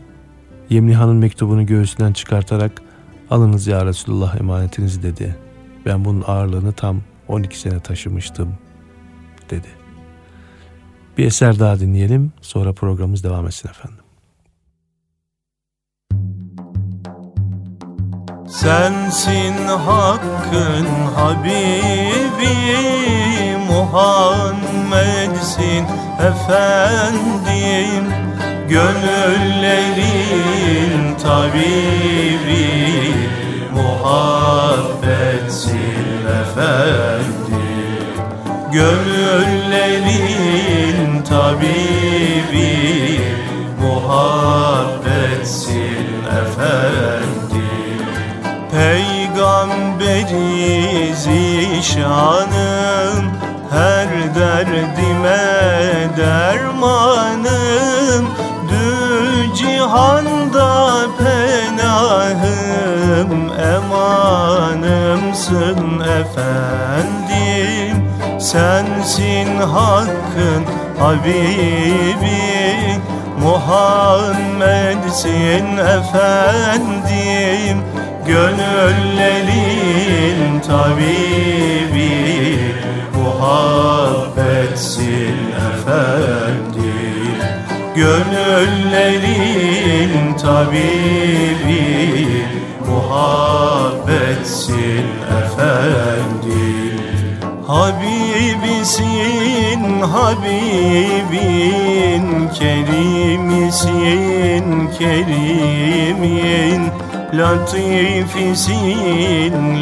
Yemliha'nın 0.70 1.16
mektubunu 1.16 1.66
göğsünden 1.66 2.14
çıkartarak 2.14 2.82
alınız 3.30 3.68
ya 3.68 3.86
Resulullah 3.86 4.40
emanetinizi 4.40 5.04
dedi. 5.04 5.36
Ben 5.86 6.06
bunun 6.06 6.24
ağırlığını 6.28 6.74
tam 6.74 7.02
12 7.28 7.60
sene 7.60 7.80
taşımıştım 7.80 8.54
dedi. 9.50 9.81
Bir 11.18 11.26
eser 11.26 11.60
daha 11.60 11.80
dinleyelim 11.80 12.32
sonra 12.42 12.74
programımız 12.74 13.24
devam 13.24 13.48
etsin 13.48 13.70
efendim. 13.70 13.98
Sensin 18.50 19.68
hakkın 19.68 20.86
Habibi 21.16 22.52
Muhammed'sin 23.68 24.92
efendim 26.20 28.06
Gönüllerin 28.70 30.22
tabibi 31.16 32.68
Muhabbetsin 33.74 35.12
efendim 36.42 37.41
Gönüllerin 38.72 40.22
tabibi 41.24 42.72
Muhabbetsin 43.82 45.06
efendim. 46.42 47.62
Peygamberi 48.72 49.96
zişanım 51.16 52.52
Her 53.72 54.10
derdime 54.36 55.46
dermanım 56.18 57.46
Dü 58.70 58.86
cihanda 59.56 60.72
penahım 61.20 62.52
Emanımsın 63.76 65.20
efendim 66.00 66.91
Sensin 69.12 69.56
hakkın 69.56 70.66
Habibi 71.00 72.42
Muhammed'sin 73.42 75.78
efendim 75.78 77.78
Gönüllerin 78.28 79.80
tabibi. 80.60 82.12
Muhabbetsin 83.16 85.36
efendim 85.72 87.36
Gönüllerin 87.96 89.34
tabibi. 90.38 92.46
Muhabbetsin 92.88 95.06
efendim 95.40 96.31
Habibisin, 97.72 99.04
Habibin, 100.14 101.46
Kerimisin, 102.52 103.88
Kerimin, 105.00 106.82
Latifisin, 107.32 108.76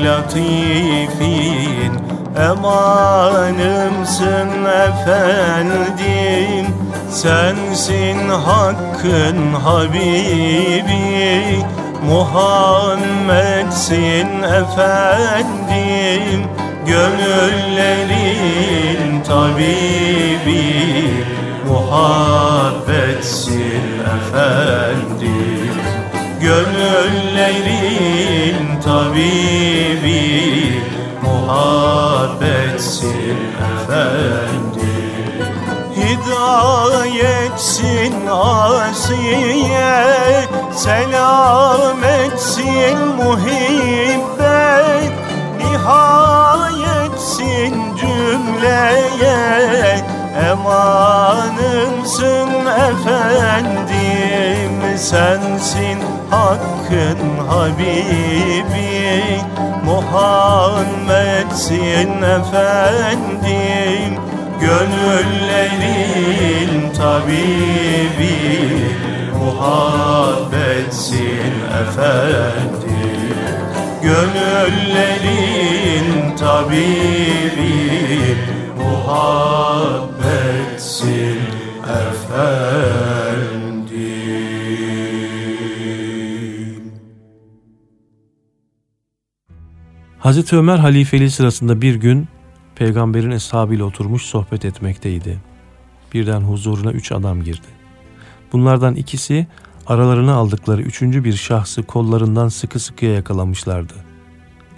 Latifin, 0.05 1.93
Emanımsın 2.49 3.85
efendim, 4.87 6.65
Sensin 7.11 8.29
hakkın 8.29 9.53
Habibi, 9.53 10.93
Muhammed'sin 12.05 13.09
efendim, 14.43 16.39
Gönüllerin 16.89 18.41
tabibi 19.23 20.65
Muhabbetsin 21.67 23.53
efendim 24.17 25.75
Gönüllerin 26.41 27.79
tabibi 28.83 30.23
Muhabbetsin 31.21 32.69
efendim 33.69 34.79
Hidayetsin 35.95 37.35
asiye 38.27 39.95
Selametsin 40.75 42.19
muhibbet 43.17 44.28
Emanımsın 50.69 52.49
efendim 52.65 53.89
Sensin 54.97 55.97
hakkın 56.29 57.19
Habibi. 57.47 59.41
Muhammed'sin 59.85 62.21
efendim 62.21 64.17
Gönüllerin 64.61 66.13
tabibi. 66.93 68.37
Muhabbetsin 69.39 71.53
efendim 71.81 73.37
Gönüllerin 74.01 76.07
tabibi 76.37 77.99
Muhabbetsin 78.79 80.19
efendim 81.83 83.39
Hazreti 90.19 90.55
Ömer 90.55 90.77
halifeliği 90.77 91.31
sırasında 91.31 91.81
bir 91.81 91.95
gün 91.95 92.27
peygamberin 92.75 93.31
eshabıyla 93.31 93.85
oturmuş 93.85 94.23
sohbet 94.23 94.65
etmekteydi. 94.65 95.39
Birden 96.13 96.41
huzuruna 96.41 96.91
üç 96.91 97.11
adam 97.11 97.43
girdi. 97.43 97.67
Bunlardan 98.53 98.95
ikisi 98.95 99.47
aralarına 99.87 100.33
aldıkları 100.33 100.81
üçüncü 100.81 101.23
bir 101.23 101.33
şahsı 101.33 101.83
kollarından 101.83 102.47
sıkı 102.47 102.79
sıkıya 102.79 103.13
yakalamışlardı. 103.13 103.93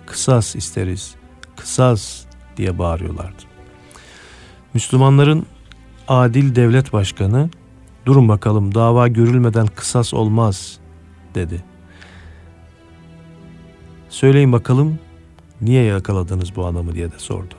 Kısas 0.06 0.56
isteriz, 0.56 1.16
kısas 1.58 2.26
diye 2.58 2.80
bağırıyorlardı. 2.80 3.51
Müslümanların 4.74 5.46
adil 6.08 6.56
devlet 6.56 6.94
başkanı 6.94 7.50
durun 8.06 8.30
bakalım 8.30 8.76
dava 8.76 9.08
görülmeden 9.08 9.68
kısas 9.68 10.14
olmaz 10.14 10.78
dedi. 11.36 11.64
Söyleyin 14.10 14.52
bakalım 14.52 15.00
niye 15.62 15.84
yakaladınız 15.84 16.56
bu 16.56 16.66
adamı 16.66 16.96
diye 16.96 17.12
de 17.12 17.20
sordu. 17.20 17.54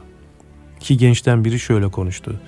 İki 0.81 0.97
gençten 0.97 1.45
biri 1.45 1.59
şöyle 1.59 1.89
konuştu. 1.89 2.41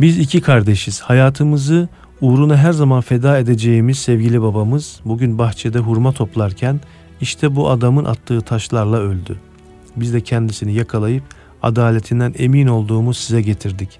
Biz 0.00 0.18
iki 0.18 0.40
kardeşiz. 0.40 1.00
Hayatımızı 1.00 1.88
uğruna 2.20 2.56
her 2.56 2.72
zaman 2.72 3.00
feda 3.00 3.38
edeceğimiz 3.38 3.98
sevgili 3.98 4.42
babamız 4.42 5.00
bugün 5.04 5.38
bahçede 5.38 5.78
hurma 5.78 6.12
toplarken 6.12 6.80
işte 7.20 7.56
bu 7.56 7.70
adamın 7.70 8.04
attığı 8.04 8.40
taşlarla 8.40 8.96
öldü. 8.96 9.40
Biz 9.96 10.14
de 10.14 10.20
kendisini 10.20 10.74
yakalayıp 10.74 11.24
adaletinden 11.64 12.34
emin 12.38 12.66
olduğumuz 12.66 13.18
size 13.18 13.42
getirdik. 13.42 13.98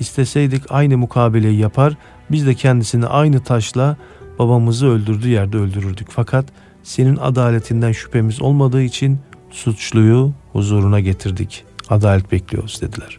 İsteseydik 0.00 0.62
aynı 0.68 0.98
mukabeleyi 0.98 1.58
yapar, 1.58 1.96
biz 2.30 2.46
de 2.46 2.54
kendisini 2.54 3.06
aynı 3.06 3.40
taşla 3.40 3.96
babamızı 4.38 4.86
öldürdüğü 4.86 5.28
yerde 5.28 5.56
öldürürdük. 5.56 6.08
Fakat 6.10 6.46
senin 6.82 7.16
adaletinden 7.16 7.92
şüphemiz 7.92 8.42
olmadığı 8.42 8.82
için 8.82 9.18
suçluyu 9.50 10.32
huzuruna 10.52 11.00
getirdik. 11.00 11.64
Adalet 11.90 12.32
bekliyoruz 12.32 12.80
dediler. 12.82 13.18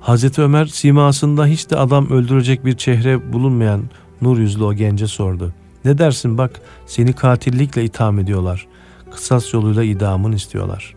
Hazreti 0.00 0.42
Ömer 0.42 0.66
simasında 0.66 1.46
hiç 1.46 1.70
de 1.70 1.76
adam 1.76 2.10
öldürecek 2.10 2.64
bir 2.64 2.76
çehre 2.76 3.32
bulunmayan 3.32 3.82
nur 4.22 4.38
yüzlü 4.38 4.64
o 4.64 4.74
gence 4.74 5.06
sordu. 5.06 5.52
Ne 5.84 5.98
dersin 5.98 6.38
bak 6.38 6.60
seni 6.86 7.12
katillikle 7.12 7.84
itham 7.84 8.18
ediyorlar. 8.18 8.66
Kısas 9.10 9.54
yoluyla 9.54 9.82
idamını 9.82 10.34
istiyorlar. 10.34 10.94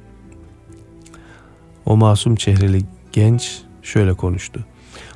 O 1.88 1.97
masum 1.97 2.36
çehreli 2.36 2.82
genç 3.12 3.62
şöyle 3.82 4.13
konuştu. 4.13 4.65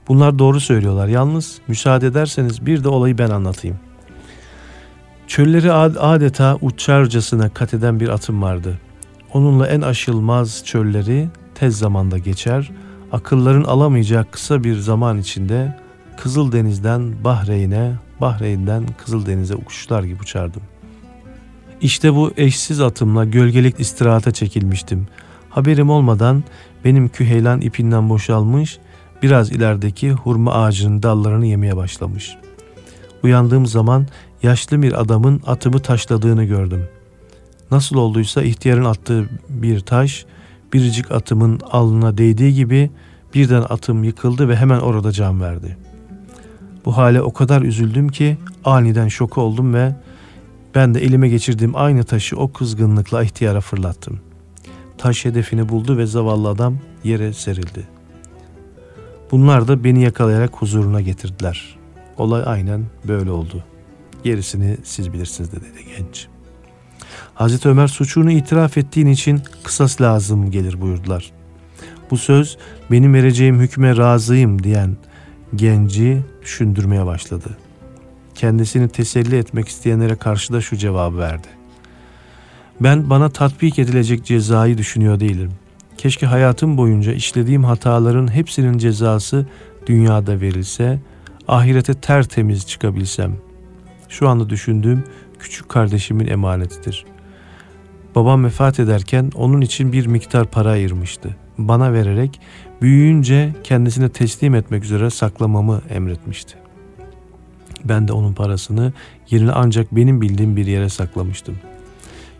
Bunlar 0.07 0.39
doğru 0.39 0.59
söylüyorlar. 0.59 1.07
Yalnız 1.07 1.57
müsaade 1.67 2.07
ederseniz 2.07 2.65
bir 2.65 2.83
de 2.83 2.89
olayı 2.89 3.17
ben 3.17 3.29
anlatayım. 3.29 3.79
Çölleri 5.27 5.71
adeta 5.71 6.57
uçarcasına 6.61 7.49
kat 7.49 7.73
eden 7.73 7.99
bir 7.99 8.09
atım 8.09 8.41
vardı. 8.41 8.79
Onunla 9.33 9.67
en 9.67 9.81
aşılmaz 9.81 10.61
çölleri 10.65 11.29
tez 11.55 11.77
zamanda 11.77 12.17
geçer, 12.17 12.71
akılların 13.11 13.63
alamayacağı 13.63 14.25
kısa 14.31 14.63
bir 14.63 14.77
zaman 14.77 15.17
içinde 15.17 15.77
Kızıldeniz'den 16.17 17.23
Bahreyn'e, 17.23 17.93
Bahreyn'den 18.21 18.83
Kızıldeniz'e 18.97 19.55
uçuşlar 19.55 20.03
gibi 20.03 20.21
uçardım. 20.21 20.61
İşte 21.81 22.15
bu 22.15 22.33
eşsiz 22.37 22.81
atımla 22.81 23.25
gölgelik 23.25 23.79
istirahata 23.79 24.31
çekilmiştim. 24.31 25.07
Haberim 25.51 25.89
olmadan 25.89 26.43
benim 26.85 27.09
küheylan 27.09 27.61
ipinden 27.61 28.09
boşalmış, 28.09 28.79
biraz 29.23 29.51
ilerideki 29.51 30.11
hurma 30.11 30.53
ağacının 30.53 31.03
dallarını 31.03 31.45
yemeye 31.45 31.77
başlamış. 31.77 32.37
Uyandığım 33.23 33.65
zaman 33.65 34.07
yaşlı 34.43 34.81
bir 34.81 35.01
adamın 35.01 35.41
atımı 35.47 35.79
taşladığını 35.79 36.43
gördüm. 36.43 36.87
Nasıl 37.71 37.95
olduysa 37.95 38.41
ihtiyarın 38.41 38.85
attığı 38.85 39.29
bir 39.49 39.79
taş 39.79 40.25
biricik 40.73 41.11
atımın 41.11 41.59
alnına 41.71 42.17
değdiği 42.17 42.53
gibi 42.53 42.91
birden 43.33 43.63
atım 43.69 44.03
yıkıldı 44.03 44.49
ve 44.49 44.55
hemen 44.55 44.79
orada 44.79 45.11
can 45.11 45.41
verdi. 45.41 45.77
Bu 46.85 46.97
hale 46.97 47.21
o 47.21 47.33
kadar 47.33 47.61
üzüldüm 47.61 48.09
ki 48.09 48.37
aniden 48.65 49.07
şok 49.07 49.37
oldum 49.37 49.73
ve 49.73 49.95
ben 50.75 50.93
de 50.93 50.99
elime 50.99 51.29
geçirdiğim 51.29 51.75
aynı 51.75 52.03
taşı 52.03 52.37
o 52.37 52.51
kızgınlıkla 52.51 53.23
ihtiyara 53.23 53.61
fırlattım. 53.61 54.19
Taş 55.01 55.25
hedefini 55.25 55.69
buldu 55.69 55.97
ve 55.97 56.05
zavallı 56.05 56.49
adam 56.49 56.77
yere 57.03 57.33
serildi. 57.33 57.87
Bunlar 59.31 59.67
da 59.67 59.83
beni 59.83 60.03
yakalayarak 60.03 60.55
huzuruna 60.55 61.01
getirdiler. 61.01 61.77
Olay 62.17 62.43
aynen 62.45 62.85
böyle 63.07 63.31
oldu. 63.31 63.63
Gerisini 64.23 64.77
siz 64.83 65.13
bilirsiniz 65.13 65.51
dedi 65.51 65.65
genç. 65.97 66.27
Hazreti 67.33 67.69
Ömer 67.69 67.87
suçunu 67.87 68.31
itiraf 68.31 68.77
ettiğin 68.77 69.07
için 69.07 69.41
kısas 69.63 70.01
lazım 70.01 70.51
gelir 70.51 70.81
buyurdular. 70.81 71.31
Bu 72.11 72.17
söz 72.17 72.57
benim 72.91 73.13
vereceğim 73.13 73.59
hükme 73.59 73.97
razıyım 73.97 74.63
diyen 74.63 74.97
genci 75.55 76.21
düşündürmeye 76.41 77.05
başladı. 77.05 77.57
Kendisini 78.35 78.89
teselli 78.89 79.37
etmek 79.37 79.67
isteyenlere 79.67 80.15
karşı 80.15 80.53
da 80.53 80.61
şu 80.61 80.77
cevabı 80.77 81.17
verdi. 81.17 81.60
Ben 82.83 83.09
bana 83.09 83.29
tatbik 83.29 83.79
edilecek 83.79 84.25
cezayı 84.25 84.77
düşünüyor 84.77 85.19
değilim. 85.19 85.51
Keşke 85.97 86.25
hayatım 86.25 86.77
boyunca 86.77 87.13
işlediğim 87.13 87.63
hataların 87.63 88.33
hepsinin 88.33 88.77
cezası 88.77 89.45
dünyada 89.87 90.41
verilse, 90.41 90.99
ahirete 91.47 91.93
tertemiz 91.93 92.67
çıkabilsem. 92.67 93.35
Şu 94.09 94.29
anda 94.29 94.49
düşündüğüm 94.49 95.03
küçük 95.39 95.69
kardeşimin 95.69 96.27
emanetidir. 96.27 97.05
Babam 98.15 98.45
vefat 98.45 98.79
ederken 98.79 99.31
onun 99.35 99.61
için 99.61 99.91
bir 99.93 100.05
miktar 100.05 100.47
para 100.47 100.69
ayırmıştı. 100.69 101.35
Bana 101.57 101.93
vererek 101.93 102.39
büyüyünce 102.81 103.53
kendisine 103.63 104.09
teslim 104.09 104.55
etmek 104.55 104.83
üzere 104.83 105.09
saklamamı 105.09 105.81
emretmişti. 105.89 106.55
Ben 107.85 108.07
de 108.07 108.13
onun 108.13 108.33
parasını 108.33 108.93
yerine 109.29 109.51
ancak 109.51 109.95
benim 109.95 110.21
bildiğim 110.21 110.55
bir 110.55 110.65
yere 110.65 110.89
saklamıştım. 110.89 111.57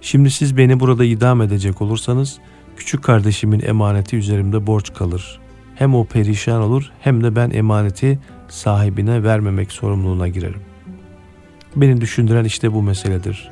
Şimdi 0.01 0.31
siz 0.31 0.57
beni 0.57 0.79
burada 0.79 1.05
idam 1.05 1.41
edecek 1.41 1.81
olursanız 1.81 2.37
küçük 2.77 3.03
kardeşimin 3.03 3.61
emaneti 3.65 4.17
üzerimde 4.17 4.67
borç 4.67 4.93
kalır. 4.93 5.39
Hem 5.75 5.95
o 5.95 6.05
perişan 6.05 6.61
olur 6.61 6.91
hem 6.99 7.23
de 7.23 7.35
ben 7.35 7.49
emaneti 7.49 8.19
sahibine 8.47 9.23
vermemek 9.23 9.71
sorumluluğuna 9.71 10.27
girerim. 10.27 10.61
Beni 11.75 12.01
düşündüren 12.01 12.43
işte 12.43 12.73
bu 12.73 12.81
meseledir. 12.81 13.51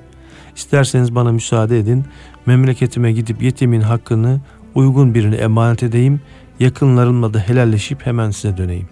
İsterseniz 0.56 1.16
bana 1.16 1.32
müsaade 1.32 1.80
edin, 1.80 2.06
memleketime 2.46 3.12
gidip 3.12 3.42
yetimin 3.42 3.82
hakkını 3.82 4.40
uygun 4.76 5.14
birine 5.14 5.36
emanet 5.36 5.84
edeyim, 5.84 6.22
yakınlarımla 6.60 7.34
da 7.34 7.40
helalleşip 7.40 8.06
hemen 8.06 8.32
size 8.32 8.58
döneyim. 8.58 8.88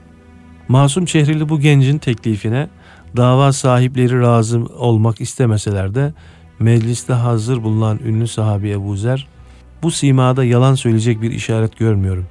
Masum 0.68 1.06
Çehrili 1.06 1.50
bu 1.50 1.60
gencin 1.60 1.98
teklifine 1.98 2.68
dava 3.18 3.54
sahipleri 3.54 4.22
razı 4.22 4.66
olmak 4.66 5.22
istemeseler 5.22 5.96
de 5.96 6.14
mecliste 6.60 7.14
hazır 7.14 7.64
bulunan 7.64 8.00
ünlü 8.06 8.28
sahabi 8.28 8.70
Ebu 8.70 8.98
Zer, 8.98 9.28
bu 9.84 9.92
simada 9.92 10.44
yalan 10.44 10.76
söyleyecek 10.76 11.22
bir 11.22 11.32
işaret 11.32 11.78
görmüyorum. 11.78 12.26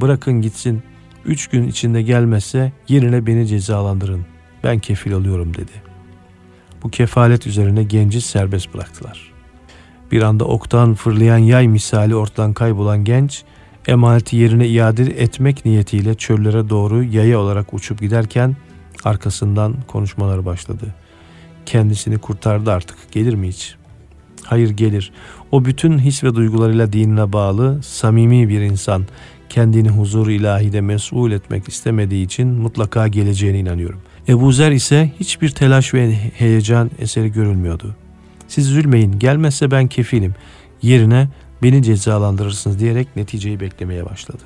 Bırakın 0.00 0.42
gitsin, 0.42 0.82
üç 1.24 1.48
gün 1.48 1.68
içinde 1.68 2.02
gelmezse 2.02 2.72
yerine 2.88 3.26
beni 3.26 3.46
cezalandırın. 3.46 4.26
Ben 4.64 4.78
kefil 4.78 5.12
oluyorum 5.12 5.54
dedi.'' 5.54 5.94
Bu 6.84 6.90
kefalet 6.90 7.46
üzerine 7.46 7.82
genci 7.82 8.20
serbest 8.20 8.74
bıraktılar. 8.74 9.32
Bir 10.12 10.22
anda 10.22 10.44
oktan 10.44 10.94
fırlayan 10.94 11.38
yay 11.38 11.68
misali 11.68 12.16
ortadan 12.16 12.52
kaybolan 12.52 13.04
genç, 13.04 13.44
emaneti 13.86 14.36
yerine 14.36 14.68
iade 14.68 15.02
etmek 15.02 15.64
niyetiyle 15.64 16.14
çöllere 16.14 16.68
doğru 16.68 17.02
yaya 17.02 17.40
olarak 17.40 17.74
uçup 17.74 18.00
giderken 18.00 18.56
arkasından 19.04 19.74
konuşmaları 19.88 20.46
başladı. 20.46 20.94
Kendisini 21.66 22.18
kurtardı 22.18 22.72
artık 22.72 22.96
gelir 23.12 23.34
mi 23.34 23.48
hiç? 23.48 23.74
Hayır 24.44 24.70
gelir. 24.70 25.12
O 25.52 25.64
bütün 25.64 25.98
his 25.98 26.24
ve 26.24 26.34
duygularıyla 26.34 26.92
dinine 26.92 27.32
bağlı, 27.32 27.82
samimi 27.82 28.48
bir 28.48 28.60
insan. 28.60 29.04
Kendini 29.48 29.88
huzur 29.88 30.28
ilahide 30.28 30.80
mesul 30.80 31.32
etmek 31.32 31.68
istemediği 31.68 32.24
için 32.24 32.48
mutlaka 32.48 33.08
geleceğine 33.08 33.58
inanıyorum. 33.58 34.00
Ebu 34.28 34.52
Zer 34.52 34.72
ise 34.72 35.12
hiçbir 35.20 35.50
telaş 35.50 35.94
ve 35.94 36.12
heyecan 36.14 36.90
eseri 36.98 37.32
görülmüyordu. 37.32 37.96
Siz 38.48 38.70
üzülmeyin, 38.70 39.18
gelmezse 39.18 39.70
ben 39.70 39.86
kefilim. 39.86 40.34
Yerine 40.82 41.28
beni 41.62 41.82
cezalandırırsınız 41.82 42.78
diyerek 42.78 43.16
neticeyi 43.16 43.60
beklemeye 43.60 44.04
başladı. 44.04 44.42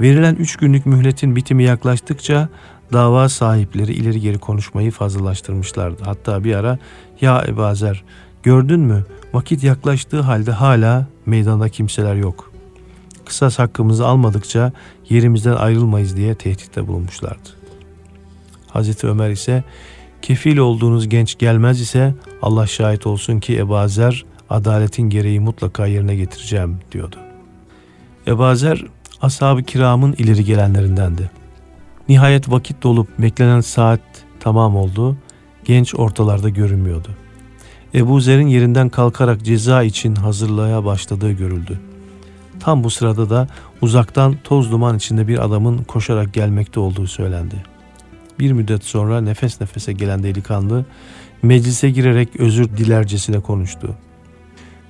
Verilen 0.00 0.34
üç 0.34 0.56
günlük 0.56 0.86
mühletin 0.86 1.36
bitimi 1.36 1.64
yaklaştıkça 1.64 2.48
dava 2.92 3.28
sahipleri 3.28 3.92
ileri 3.92 4.20
geri 4.20 4.38
konuşmayı 4.38 4.90
fazlalaştırmışlardı. 4.90 6.02
Hatta 6.04 6.44
bir 6.44 6.54
ara 6.54 6.78
ya 7.20 7.44
Ebazer 7.48 8.04
gördün 8.42 8.80
mü 8.80 9.04
vakit 9.32 9.64
yaklaştığı 9.64 10.20
halde 10.20 10.52
hala 10.52 11.06
meydanda 11.26 11.68
kimseler 11.68 12.14
yok. 12.14 12.52
Kısas 13.26 13.58
hakkımızı 13.58 14.06
almadıkça 14.06 14.72
yerimizden 15.08 15.56
ayrılmayız 15.56 16.16
diye 16.16 16.34
tehditte 16.34 16.86
bulunmuşlardı. 16.86 17.48
Hazreti 18.68 19.06
Ömer 19.06 19.30
ise 19.30 19.64
kefil 20.22 20.56
olduğunuz 20.56 21.08
genç 21.08 21.38
gelmez 21.38 21.80
ise 21.80 22.14
Allah 22.42 22.66
şahit 22.66 23.06
olsun 23.06 23.40
ki 23.40 23.58
Ebazer 23.58 24.24
adaletin 24.50 25.02
gereği 25.02 25.40
mutlaka 25.40 25.86
yerine 25.86 26.16
getireceğim 26.16 26.78
diyordu. 26.92 27.16
Ebazer 28.26 28.84
ashab-ı 29.20 29.62
kiramın 29.62 30.12
ileri 30.12 30.44
gelenlerindendi. 30.44 31.41
Nihayet 32.08 32.50
vakit 32.50 32.82
dolup 32.82 33.08
beklenen 33.18 33.60
saat 33.60 34.00
tamam 34.40 34.76
oldu. 34.76 35.16
Genç 35.64 35.94
ortalarda 35.94 36.48
görünmüyordu. 36.48 37.08
Ebu 37.94 38.20
Zer'in 38.20 38.46
yerinden 38.46 38.88
kalkarak 38.88 39.44
ceza 39.44 39.82
için 39.82 40.14
hazırlığa 40.14 40.84
başladığı 40.84 41.32
görüldü. 41.32 41.80
Tam 42.60 42.84
bu 42.84 42.90
sırada 42.90 43.30
da 43.30 43.48
uzaktan 43.82 44.36
toz 44.44 44.72
duman 44.72 44.96
içinde 44.96 45.28
bir 45.28 45.44
adamın 45.44 45.78
koşarak 45.78 46.34
gelmekte 46.34 46.80
olduğu 46.80 47.06
söylendi. 47.06 47.54
Bir 48.38 48.52
müddet 48.52 48.84
sonra 48.84 49.20
nefes 49.20 49.60
nefese 49.60 49.92
gelen 49.92 50.22
delikanlı 50.22 50.84
meclise 51.42 51.90
girerek 51.90 52.36
özür 52.40 52.76
dilercesine 52.76 53.40
konuştu. 53.40 53.96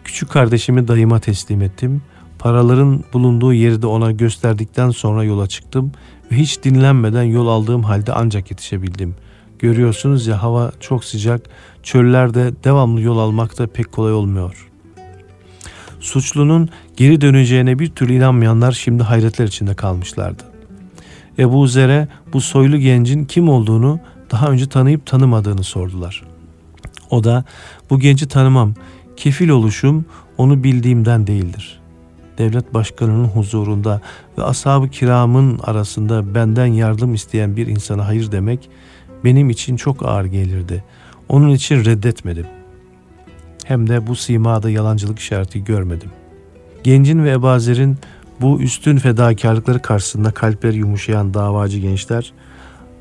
Küçük 0.05 0.31
kardeşimi 0.31 0.89
dayıma 0.89 1.19
teslim 1.19 1.63
ettim. 1.63 2.03
Paraların 2.39 3.05
bulunduğu 3.13 3.53
yeri 3.53 3.83
de 3.83 3.87
ona 3.87 4.13
gösterdikten 4.13 4.91
sonra 4.91 5.25
yola 5.25 5.47
çıktım 5.47 5.93
hiç 6.33 6.63
dinlenmeden 6.63 7.23
yol 7.23 7.49
aldığım 7.49 7.83
halde 7.83 8.13
ancak 8.13 8.51
yetişebildim. 8.51 9.15
Görüyorsunuz 9.59 10.27
ya 10.27 10.43
hava 10.43 10.73
çok 10.81 11.05
sıcak, 11.05 11.43
çöllerde 11.83 12.53
devamlı 12.65 13.01
yol 13.01 13.19
almak 13.19 13.59
da 13.59 13.67
pek 13.67 13.93
kolay 13.93 14.13
olmuyor. 14.13 14.69
Suçlunun 16.01 16.69
geri 16.97 17.21
döneceğine 17.21 17.79
bir 17.79 17.91
türlü 17.91 18.15
inanmayanlar 18.15 18.73
şimdi 18.73 19.03
hayretler 19.03 19.47
içinde 19.47 19.75
kalmışlardı. 19.75 20.43
Ebu 21.39 21.67
Zer'e 21.67 22.09
bu 22.33 22.41
soylu 22.41 22.79
gencin 22.79 23.25
kim 23.25 23.49
olduğunu 23.49 24.01
daha 24.31 24.49
önce 24.49 24.69
tanıyıp 24.69 25.07
tanımadığını 25.07 25.63
sordular. 25.63 26.23
O 27.11 27.25
da 27.25 27.45
bu 27.91 28.01
genci 28.01 28.29
tanımam, 28.29 28.75
kefil 29.17 29.49
oluşum 29.49 30.05
onu 30.39 30.65
bildiğimden 30.65 31.27
değildir. 31.27 31.82
Devlet 32.39 32.75
başkanının 32.75 33.25
huzurunda 33.25 34.01
ve 34.39 34.43
ashab-ı 34.43 34.89
kiramın 34.89 35.59
arasında 35.59 36.35
benden 36.35 36.67
yardım 36.67 37.15
isteyen 37.15 37.57
bir 37.57 37.67
insana 37.67 38.07
hayır 38.07 38.33
demek 38.33 38.71
benim 39.25 39.51
için 39.51 39.77
çok 39.77 40.07
ağır 40.07 40.25
gelirdi. 40.25 40.85
Onun 41.29 41.51
için 41.51 41.85
reddetmedim. 41.85 42.47
Hem 43.65 43.89
de 43.89 44.07
bu 44.07 44.17
simada 44.17 44.71
yalancılık 44.71 45.19
işareti 45.19 45.65
görmedim. 45.65 46.11
Gencin 46.85 47.25
ve 47.25 47.31
Ebazer'in 47.31 47.99
bu 48.41 48.61
üstün 48.61 48.97
fedakarlıkları 48.97 49.83
karşısında 49.83 50.31
kalpleri 50.31 50.77
yumuşayan 50.77 51.35
davacı 51.35 51.79
gençler, 51.79 52.33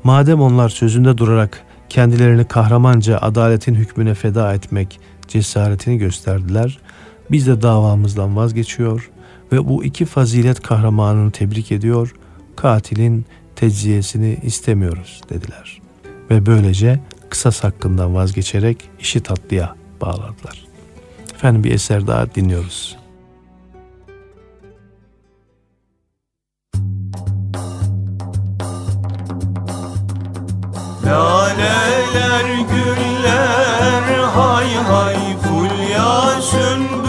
madem 0.04 0.40
onlar 0.40 0.68
sözünde 0.68 1.18
durarak 1.18 1.62
kendilerini 1.88 2.44
kahramanca 2.44 3.18
adaletin 3.18 3.74
hükmüne 3.74 4.14
feda 4.14 4.54
etmek 4.54 5.00
cesaretini 5.28 5.98
gösterdiler, 5.98 6.78
biz 7.30 7.46
de 7.46 7.62
davamızdan 7.62 8.36
vazgeçiyor 8.36 9.10
ve 9.52 9.68
bu 9.68 9.84
iki 9.84 10.04
fazilet 10.04 10.62
kahramanını 10.62 11.30
tebrik 11.30 11.72
ediyor, 11.72 12.14
katilin 12.56 13.26
tecziyesini 13.56 14.38
istemiyoruz 14.42 15.20
dediler. 15.28 15.80
Ve 16.30 16.46
böylece 16.46 17.00
kısas 17.30 17.64
hakkından 17.64 18.14
vazgeçerek 18.14 18.90
işi 19.00 19.20
tatlıya 19.20 19.76
bağladılar. 20.00 20.64
Efendim 21.34 21.64
bir 21.64 21.74
eser 21.74 22.06
daha 22.06 22.34
dinliyoruz. 22.34 22.96
Laleler 31.04 32.58
güller 32.58 34.18
hay 34.18 34.74
hay 34.74 35.16
Fulya 35.42 36.40
sümbüller 36.42 37.01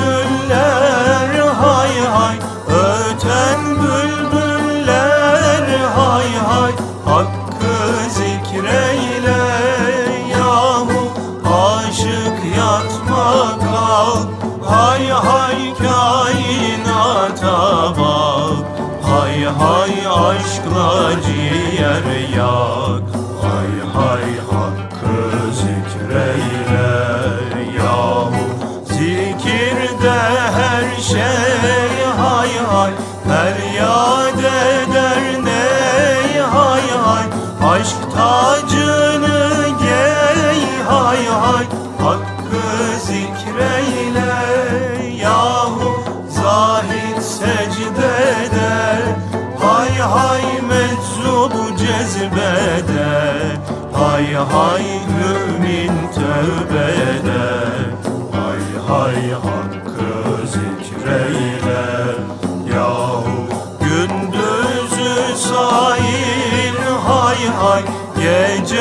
şey 31.03 31.19
hay 32.17 32.49
hay 32.71 32.91
Feryat 33.27 34.39
eder 34.39 35.43
ney 35.43 36.41
hay 36.41 36.87
hay. 37.05 37.25
Aşk 37.71 37.95
tacını 38.15 39.65
gey 39.79 40.61
hay 40.89 41.25
hay. 41.25 41.65
Hakkı 42.03 42.99
zikreyle 43.05 44.33
yahu 45.21 46.03
Zahid 46.29 47.21
secdede 47.21 48.73
Hay 49.59 49.99
hay 49.99 50.61
meczubu 50.61 51.77
cezbede 51.77 53.11
Hay 53.93 54.33
hay 54.33 54.92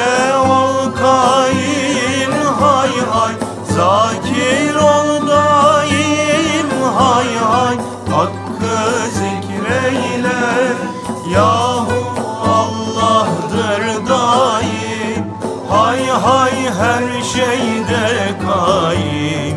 gece 0.03 0.37
ol 0.37 0.93
kain 0.95 2.33
Hay 2.61 2.95
hay. 3.13 3.35
Zakir 3.75 4.77
ol 4.77 5.27
daim 5.29 6.69
Hay 6.99 7.33
hay. 7.53 7.77
Hakkı 8.13 8.79
zikreyle 9.19 10.43
Yahu 11.35 12.01
Allah'dır 12.59 13.85
daim. 14.09 15.25
Hay 15.71 16.07
hay 16.07 16.57
her 16.81 17.23
şeyde 17.23 18.09
kaim. 18.47 19.57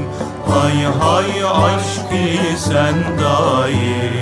Hay 0.49 0.85
hay 0.99 1.43
aşkı 1.43 2.57
sen 2.57 2.95
daim 3.19 4.14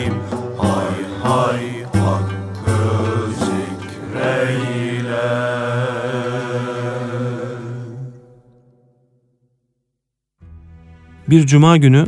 Bir 11.34 11.46
cuma 11.46 11.78
günü 11.78 12.08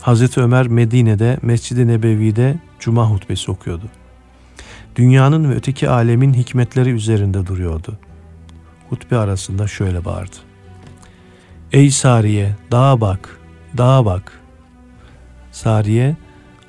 Hazreti 0.00 0.40
Ömer 0.40 0.68
Medine'de 0.68 1.38
Mescid-i 1.42 1.88
Nebevi'de 1.88 2.58
cuma 2.80 3.10
hutbesi 3.10 3.50
okuyordu. 3.50 3.84
Dünyanın 4.96 5.50
ve 5.50 5.54
öteki 5.54 5.88
alemin 5.88 6.34
hikmetleri 6.34 6.90
üzerinde 6.90 7.46
duruyordu. 7.46 7.98
Hutbe 8.90 9.16
arasında 9.16 9.68
şöyle 9.68 10.04
bağırdı. 10.04 10.36
Ey 11.72 11.90
Sariye, 11.90 12.56
dağa 12.70 13.00
bak, 13.00 13.40
dağa 13.78 14.04
bak. 14.04 14.40
Sariye, 15.52 16.16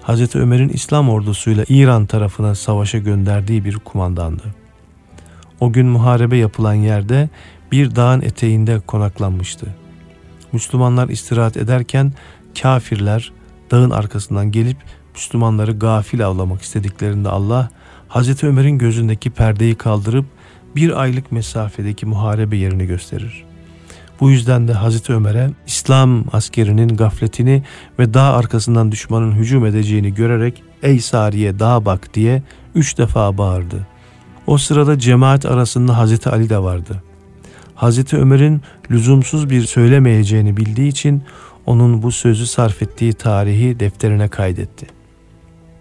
Hazreti 0.01 0.39
Ömer'in 0.39 0.69
İslam 0.69 1.09
ordusuyla 1.09 1.65
İran 1.69 2.05
tarafına 2.05 2.55
savaşa 2.55 2.97
gönderdiği 2.97 3.65
bir 3.65 3.75
kumandandı. 3.75 4.43
O 5.59 5.71
gün 5.73 5.87
muharebe 5.87 6.37
yapılan 6.37 6.73
yerde 6.73 7.29
bir 7.71 7.95
dağın 7.95 8.21
eteğinde 8.21 8.79
konaklanmıştı. 8.79 9.84
Müslümanlar 10.55 11.09
istirahat 11.09 11.57
ederken 11.57 12.13
kafirler 12.61 13.31
dağın 13.71 13.89
arkasından 13.89 14.51
gelip 14.51 14.77
Müslümanları 15.13 15.71
gafil 15.71 16.25
avlamak 16.25 16.61
istediklerinde 16.61 17.29
Allah 17.29 17.69
Hazreti 18.07 18.47
Ömer'in 18.47 18.77
gözündeki 18.77 19.29
perdeyi 19.29 19.75
kaldırıp 19.75 20.25
bir 20.75 21.01
aylık 21.01 21.31
mesafedeki 21.31 22.05
muharebe 22.05 22.57
yerini 22.57 22.85
gösterir. 22.85 23.45
Bu 24.19 24.31
yüzden 24.31 24.67
de 24.67 24.73
Hazreti 24.73 25.13
Ömer'e 25.13 25.49
İslam 25.67 26.25
askerinin 26.33 26.87
gafletini 26.87 27.63
ve 27.99 28.13
dağ 28.13 28.33
arkasından 28.33 28.91
düşmanın 28.91 29.31
hücum 29.31 29.65
edeceğini 29.65 30.13
görerek 30.13 30.63
''Ey 30.83 30.99
Sariye 30.99 31.59
dağa 31.59 31.85
bak'' 31.85 32.13
diye 32.13 32.43
üç 32.75 32.97
defa 32.97 33.37
bağırdı. 33.37 33.87
O 34.47 34.57
sırada 34.57 34.99
cemaat 34.99 35.45
arasında 35.45 35.97
Hazreti 35.97 36.29
Ali 36.29 36.49
de 36.49 36.57
vardı. 36.57 37.03
Hazreti 37.75 38.17
Ömer'in 38.17 38.61
lüzumsuz 38.91 39.49
bir 39.49 39.61
söylemeyeceğini 39.61 40.57
bildiği 40.57 40.87
için 40.87 41.23
onun 41.65 42.03
bu 42.03 42.11
sözü 42.11 42.47
sarf 42.47 42.81
ettiği 42.81 43.13
tarihi 43.13 43.79
defterine 43.79 44.27
kaydetti. 44.27 44.87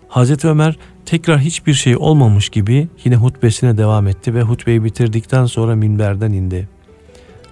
Hazreti 0.08 0.48
Ömer 0.48 0.78
tekrar 1.06 1.38
hiçbir 1.40 1.74
şey 1.74 1.96
olmamış 1.96 2.48
gibi 2.48 2.88
yine 3.04 3.16
hutbesine 3.16 3.78
devam 3.78 4.06
etti 4.06 4.34
ve 4.34 4.42
hutbeyi 4.42 4.84
bitirdikten 4.84 5.46
sonra 5.46 5.74
minberden 5.74 6.32
indi. 6.32 6.68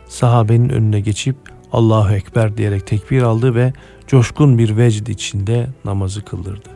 Sahabenin 0.09 0.69
önüne 0.69 1.01
geçip 1.01 1.37
Allahu 1.73 2.15
Ekber 2.15 2.57
diyerek 2.57 2.87
tekbir 2.87 3.23
aldı 3.23 3.55
ve 3.55 3.73
coşkun 4.07 4.59
bir 4.59 4.77
vecd 4.77 5.07
içinde 5.07 5.67
namazı 5.85 6.25
kıldırdı. 6.25 6.69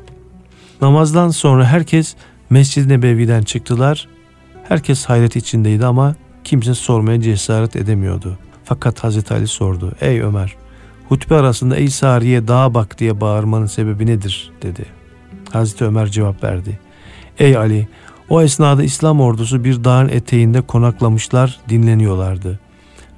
Namazdan 0.83 1.29
sonra 1.29 1.65
herkes 1.65 2.17
Mescid-i 2.51 2.89
Nebevi'den 2.89 3.43
çıktılar. 3.43 4.09
Herkes 4.69 5.05
hayret 5.05 5.37
içindeydi 5.37 5.87
ama 5.87 6.15
kimse 6.47 6.75
sormaya 6.75 7.21
cesaret 7.21 7.77
edemiyordu. 7.77 8.39
Fakat 8.65 9.05
Hazreti 9.05 9.35
Ali 9.35 9.47
sordu. 9.47 9.93
Ey 10.01 10.21
Ömer, 10.21 10.55
hutbe 11.09 11.35
arasında 11.35 11.77
ey 11.77 11.89
Sariye 11.89 12.49
dağa 12.49 12.75
bak 12.75 12.99
diye 12.99 13.21
bağırmanın 13.21 13.67
sebebi 13.67 14.07
nedir 14.07 14.53
dedi. 14.63 14.87
Hazreti 15.53 15.85
Ömer 15.85 16.07
cevap 16.07 16.45
verdi. 16.45 16.79
Ey 17.39 17.57
Ali, 17.57 17.89
o 18.29 18.43
esnada 18.43 18.83
İslam 18.83 19.21
ordusu 19.21 19.65
bir 19.65 19.85
dağın 19.85 20.09
eteğinde 20.09 20.61
konaklamışlar, 20.61 21.61
dinleniyorlardı. 21.69 22.61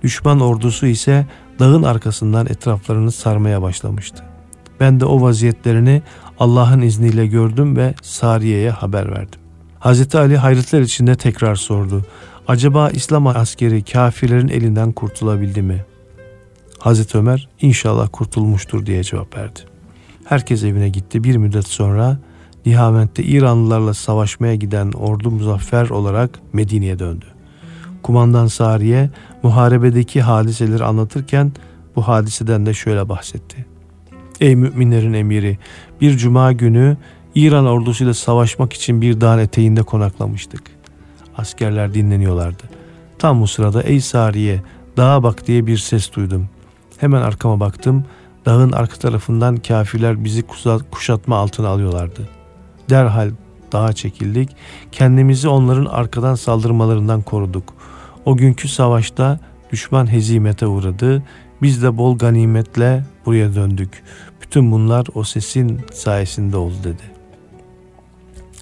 Düşman 0.03 0.41
ordusu 0.41 0.87
ise 0.87 1.27
dağın 1.59 1.83
arkasından 1.83 2.47
etraflarını 2.47 3.13
sarmaya 3.13 3.63
başlamıştı. 3.63 4.25
Ben 4.81 5.01
de 5.01 5.05
o 5.05 5.23
vaziyetlerini 5.23 6.03
Allah'ın 6.39 6.81
izniyle 6.81 7.27
gördüm 7.27 7.77
ve 7.77 7.95
Sariye'ye 8.03 8.71
haber 8.71 9.11
verdim. 9.11 9.41
Hazreti 9.79 10.19
Ali 10.19 10.37
hayretler 10.37 10.81
içinde 10.81 11.15
tekrar 11.15 11.55
sordu. 11.55 12.05
Acaba 12.49 12.91
İslam 12.91 13.27
askeri 13.27 13.83
kafirlerin 13.83 14.49
elinden 14.49 14.93
kurtulabildi 14.93 15.63
mi? 15.63 15.85
Hazreti 16.79 17.19
Ömer 17.19 17.49
inşallah 17.61 18.09
kurtulmuştur 18.13 18.87
diye 18.87 19.03
cevap 19.03 19.37
verdi. 19.37 19.61
Herkes 20.25 20.65
evine 20.65 20.89
gitti. 20.89 21.25
Bir 21.25 21.37
müddet 21.37 21.67
sonra 21.67 22.19
Nihavent'te 22.67 23.23
İranlılarla 23.23 23.95
savaşmaya 23.95 24.55
giden 24.55 24.93
ordu 24.93 25.31
muzaffer 25.31 25.89
olarak 25.89 26.41
Medine'ye 26.53 26.99
döndü. 26.99 27.27
Kumandan 28.03 28.47
Sariye 28.47 29.11
muharebedeki 29.43 30.23
hadiseleri 30.23 30.85
anlatırken 30.85 31.53
bu 31.97 32.09
hadiseden 32.09 32.67
de 32.67 32.75
şöyle 32.75 33.09
bahsetti. 33.09 33.67
Ey 34.41 34.57
müminlerin 34.57 35.13
emiri 35.13 35.59
bir 36.01 36.17
cuma 36.17 36.53
günü 36.53 36.97
İran 37.35 37.67
ordusuyla 37.67 38.15
savaşmak 38.15 38.73
için 38.73 39.01
bir 39.01 39.21
dağın 39.21 39.39
eteğinde 39.39 39.83
konaklamıştık. 39.83 40.78
Askerler 41.39 41.95
dinleniyorlardı. 41.95 42.63
Tam 43.19 43.41
bu 43.41 43.47
sırada 43.47 43.83
ey 43.83 44.01
Sariye 44.01 44.63
dağa 44.97 45.23
bak 45.23 45.47
diye 45.47 45.67
bir 45.67 45.79
ses 45.79 46.13
duydum. 46.13 46.49
Hemen 46.99 47.23
arkama 47.23 47.61
baktım. 47.61 48.05
Dağın 48.47 48.73
arka 48.73 48.97
tarafından 48.97 49.57
kafirler 49.57 50.25
bizi 50.25 50.43
kuşatma 50.91 51.37
altına 51.37 51.69
alıyorlardı. 51.69 52.29
Derhal 52.91 53.31
dağa 53.73 53.93
çekildik. 53.93 54.57
Kendimizi 54.93 55.49
onların 55.49 55.85
arkadan 55.85 56.35
saldırmalarından 56.35 57.23
koruduk. 57.23 57.75
O 58.25 58.37
günkü 58.37 58.69
savaşta 58.69 59.41
düşman 59.73 60.13
hezimete 60.13 60.67
uğradı. 60.67 61.23
Biz 61.63 61.83
de 61.83 61.97
bol 61.97 62.19
ganimetle 62.19 63.05
buraya 63.27 63.55
döndük. 63.55 64.03
Bütün 64.43 64.73
bunlar 64.73 65.07
o 65.15 65.25
sesin 65.25 65.81
sayesinde 65.93 66.57
oldu 66.57 66.77
dedi. 66.85 67.18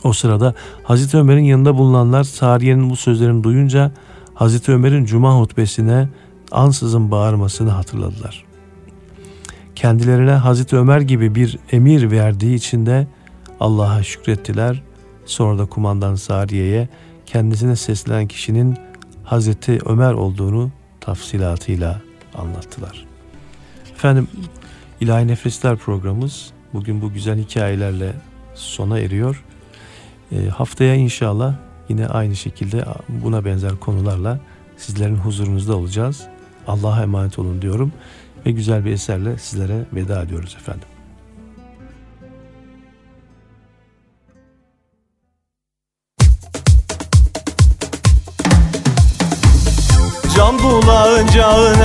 O 0.07 0.13
sırada 0.13 0.55
Hazreti 0.83 1.17
Ömer'in 1.17 1.45
yanında 1.45 1.79
bulunanlar 1.79 2.25
Sariye'nin 2.25 2.91
bu 2.91 2.97
sözlerini 2.97 3.45
duyunca 3.45 3.93
Hazreti 4.35 4.73
Ömer'in 4.73 5.05
cuma 5.05 5.41
hutbesine 5.41 6.09
ansızın 6.51 7.11
bağırmasını 7.11 7.71
hatırladılar. 7.71 8.45
Kendilerine 9.75 10.31
Hazreti 10.31 10.77
Ömer 10.77 11.01
gibi 11.01 11.35
bir 11.35 11.59
emir 11.73 12.11
verdiği 12.11 12.55
için 12.55 12.87
de 12.87 13.07
Allah'a 13.61 14.03
şükrettiler. 14.03 14.83
Sonra 15.25 15.59
da 15.59 15.67
kumandan 15.67 16.15
Sariye'ye 16.15 16.89
kendisine 17.27 17.77
seslenen 17.77 18.27
kişinin 18.27 18.77
Hazreti 19.25 19.79
Ömer 19.87 20.13
olduğunu 20.13 20.71
tafsilatıyla 21.01 22.01
anlattılar. 22.35 23.07
Efendim 23.95 24.29
İlahi 25.01 25.27
Nefesler 25.27 25.77
programımız 25.77 26.51
bugün 26.73 27.03
bu 27.03 27.13
güzel 27.13 27.39
hikayelerle 27.39 28.13
sona 28.55 28.99
eriyor. 28.99 29.46
E, 30.33 30.49
haftaya 30.49 30.95
inşallah 30.95 31.55
yine 31.89 32.07
aynı 32.07 32.37
şekilde 32.37 32.85
buna 33.09 33.45
benzer 33.45 33.77
konularla 33.77 34.41
sizlerin 34.77 35.17
huzurunuzda 35.17 35.77
olacağız. 35.77 36.27
Allah'a 36.67 37.03
emanet 37.03 37.39
olun 37.39 37.63
diyorum 37.63 37.93
ve 38.47 38.51
güzel 38.51 38.85
bir 38.85 38.93
eserle 38.93 39.39
sizlere 39.39 39.85
veda 39.93 40.23
ediyoruz 40.23 40.57
efendim. 40.61 40.89
Can 50.37 50.59
bulacağın 50.59 51.81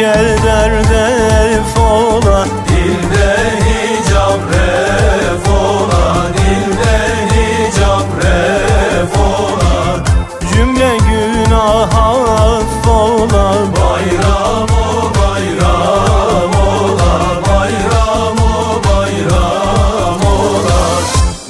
Hüznü 0.00 0.12
keder 0.12 0.72
def 0.90 1.78
ola 1.78 2.44
dilde 2.68 3.36
hicab 3.64 4.40
ref 4.52 5.48
ola. 5.48 6.26
Dilde 6.36 6.98
hicab 7.32 8.08
ref 8.22 9.14
ola. 9.18 10.04
Cümle 10.52 10.96
günah 10.96 11.94
affola 11.94 13.46
Bayram 13.76 14.70
o 14.70 15.12
bayram 15.18 16.54
ola. 16.68 17.12
Bayram 17.48 18.38
o 18.38 18.80
bayram 18.84 20.22
ola. 20.38 20.80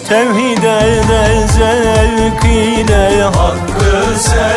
Tevhid 0.09 0.63
ede 0.63 1.47
zevk 1.47 2.45
ile 2.45 3.23
Hakkı 3.23 4.19
seve 4.19 4.50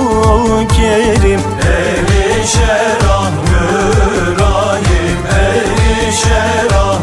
kerim. 0.77 1.43
Erişer 1.63 3.03
ah 3.11 3.23
Erişer 6.13 6.69
ah 6.75 6.99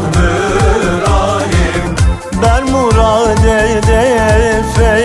Ber 2.42 2.62
murad 2.62 3.44
ede 3.44 4.62
feyim 4.76 4.99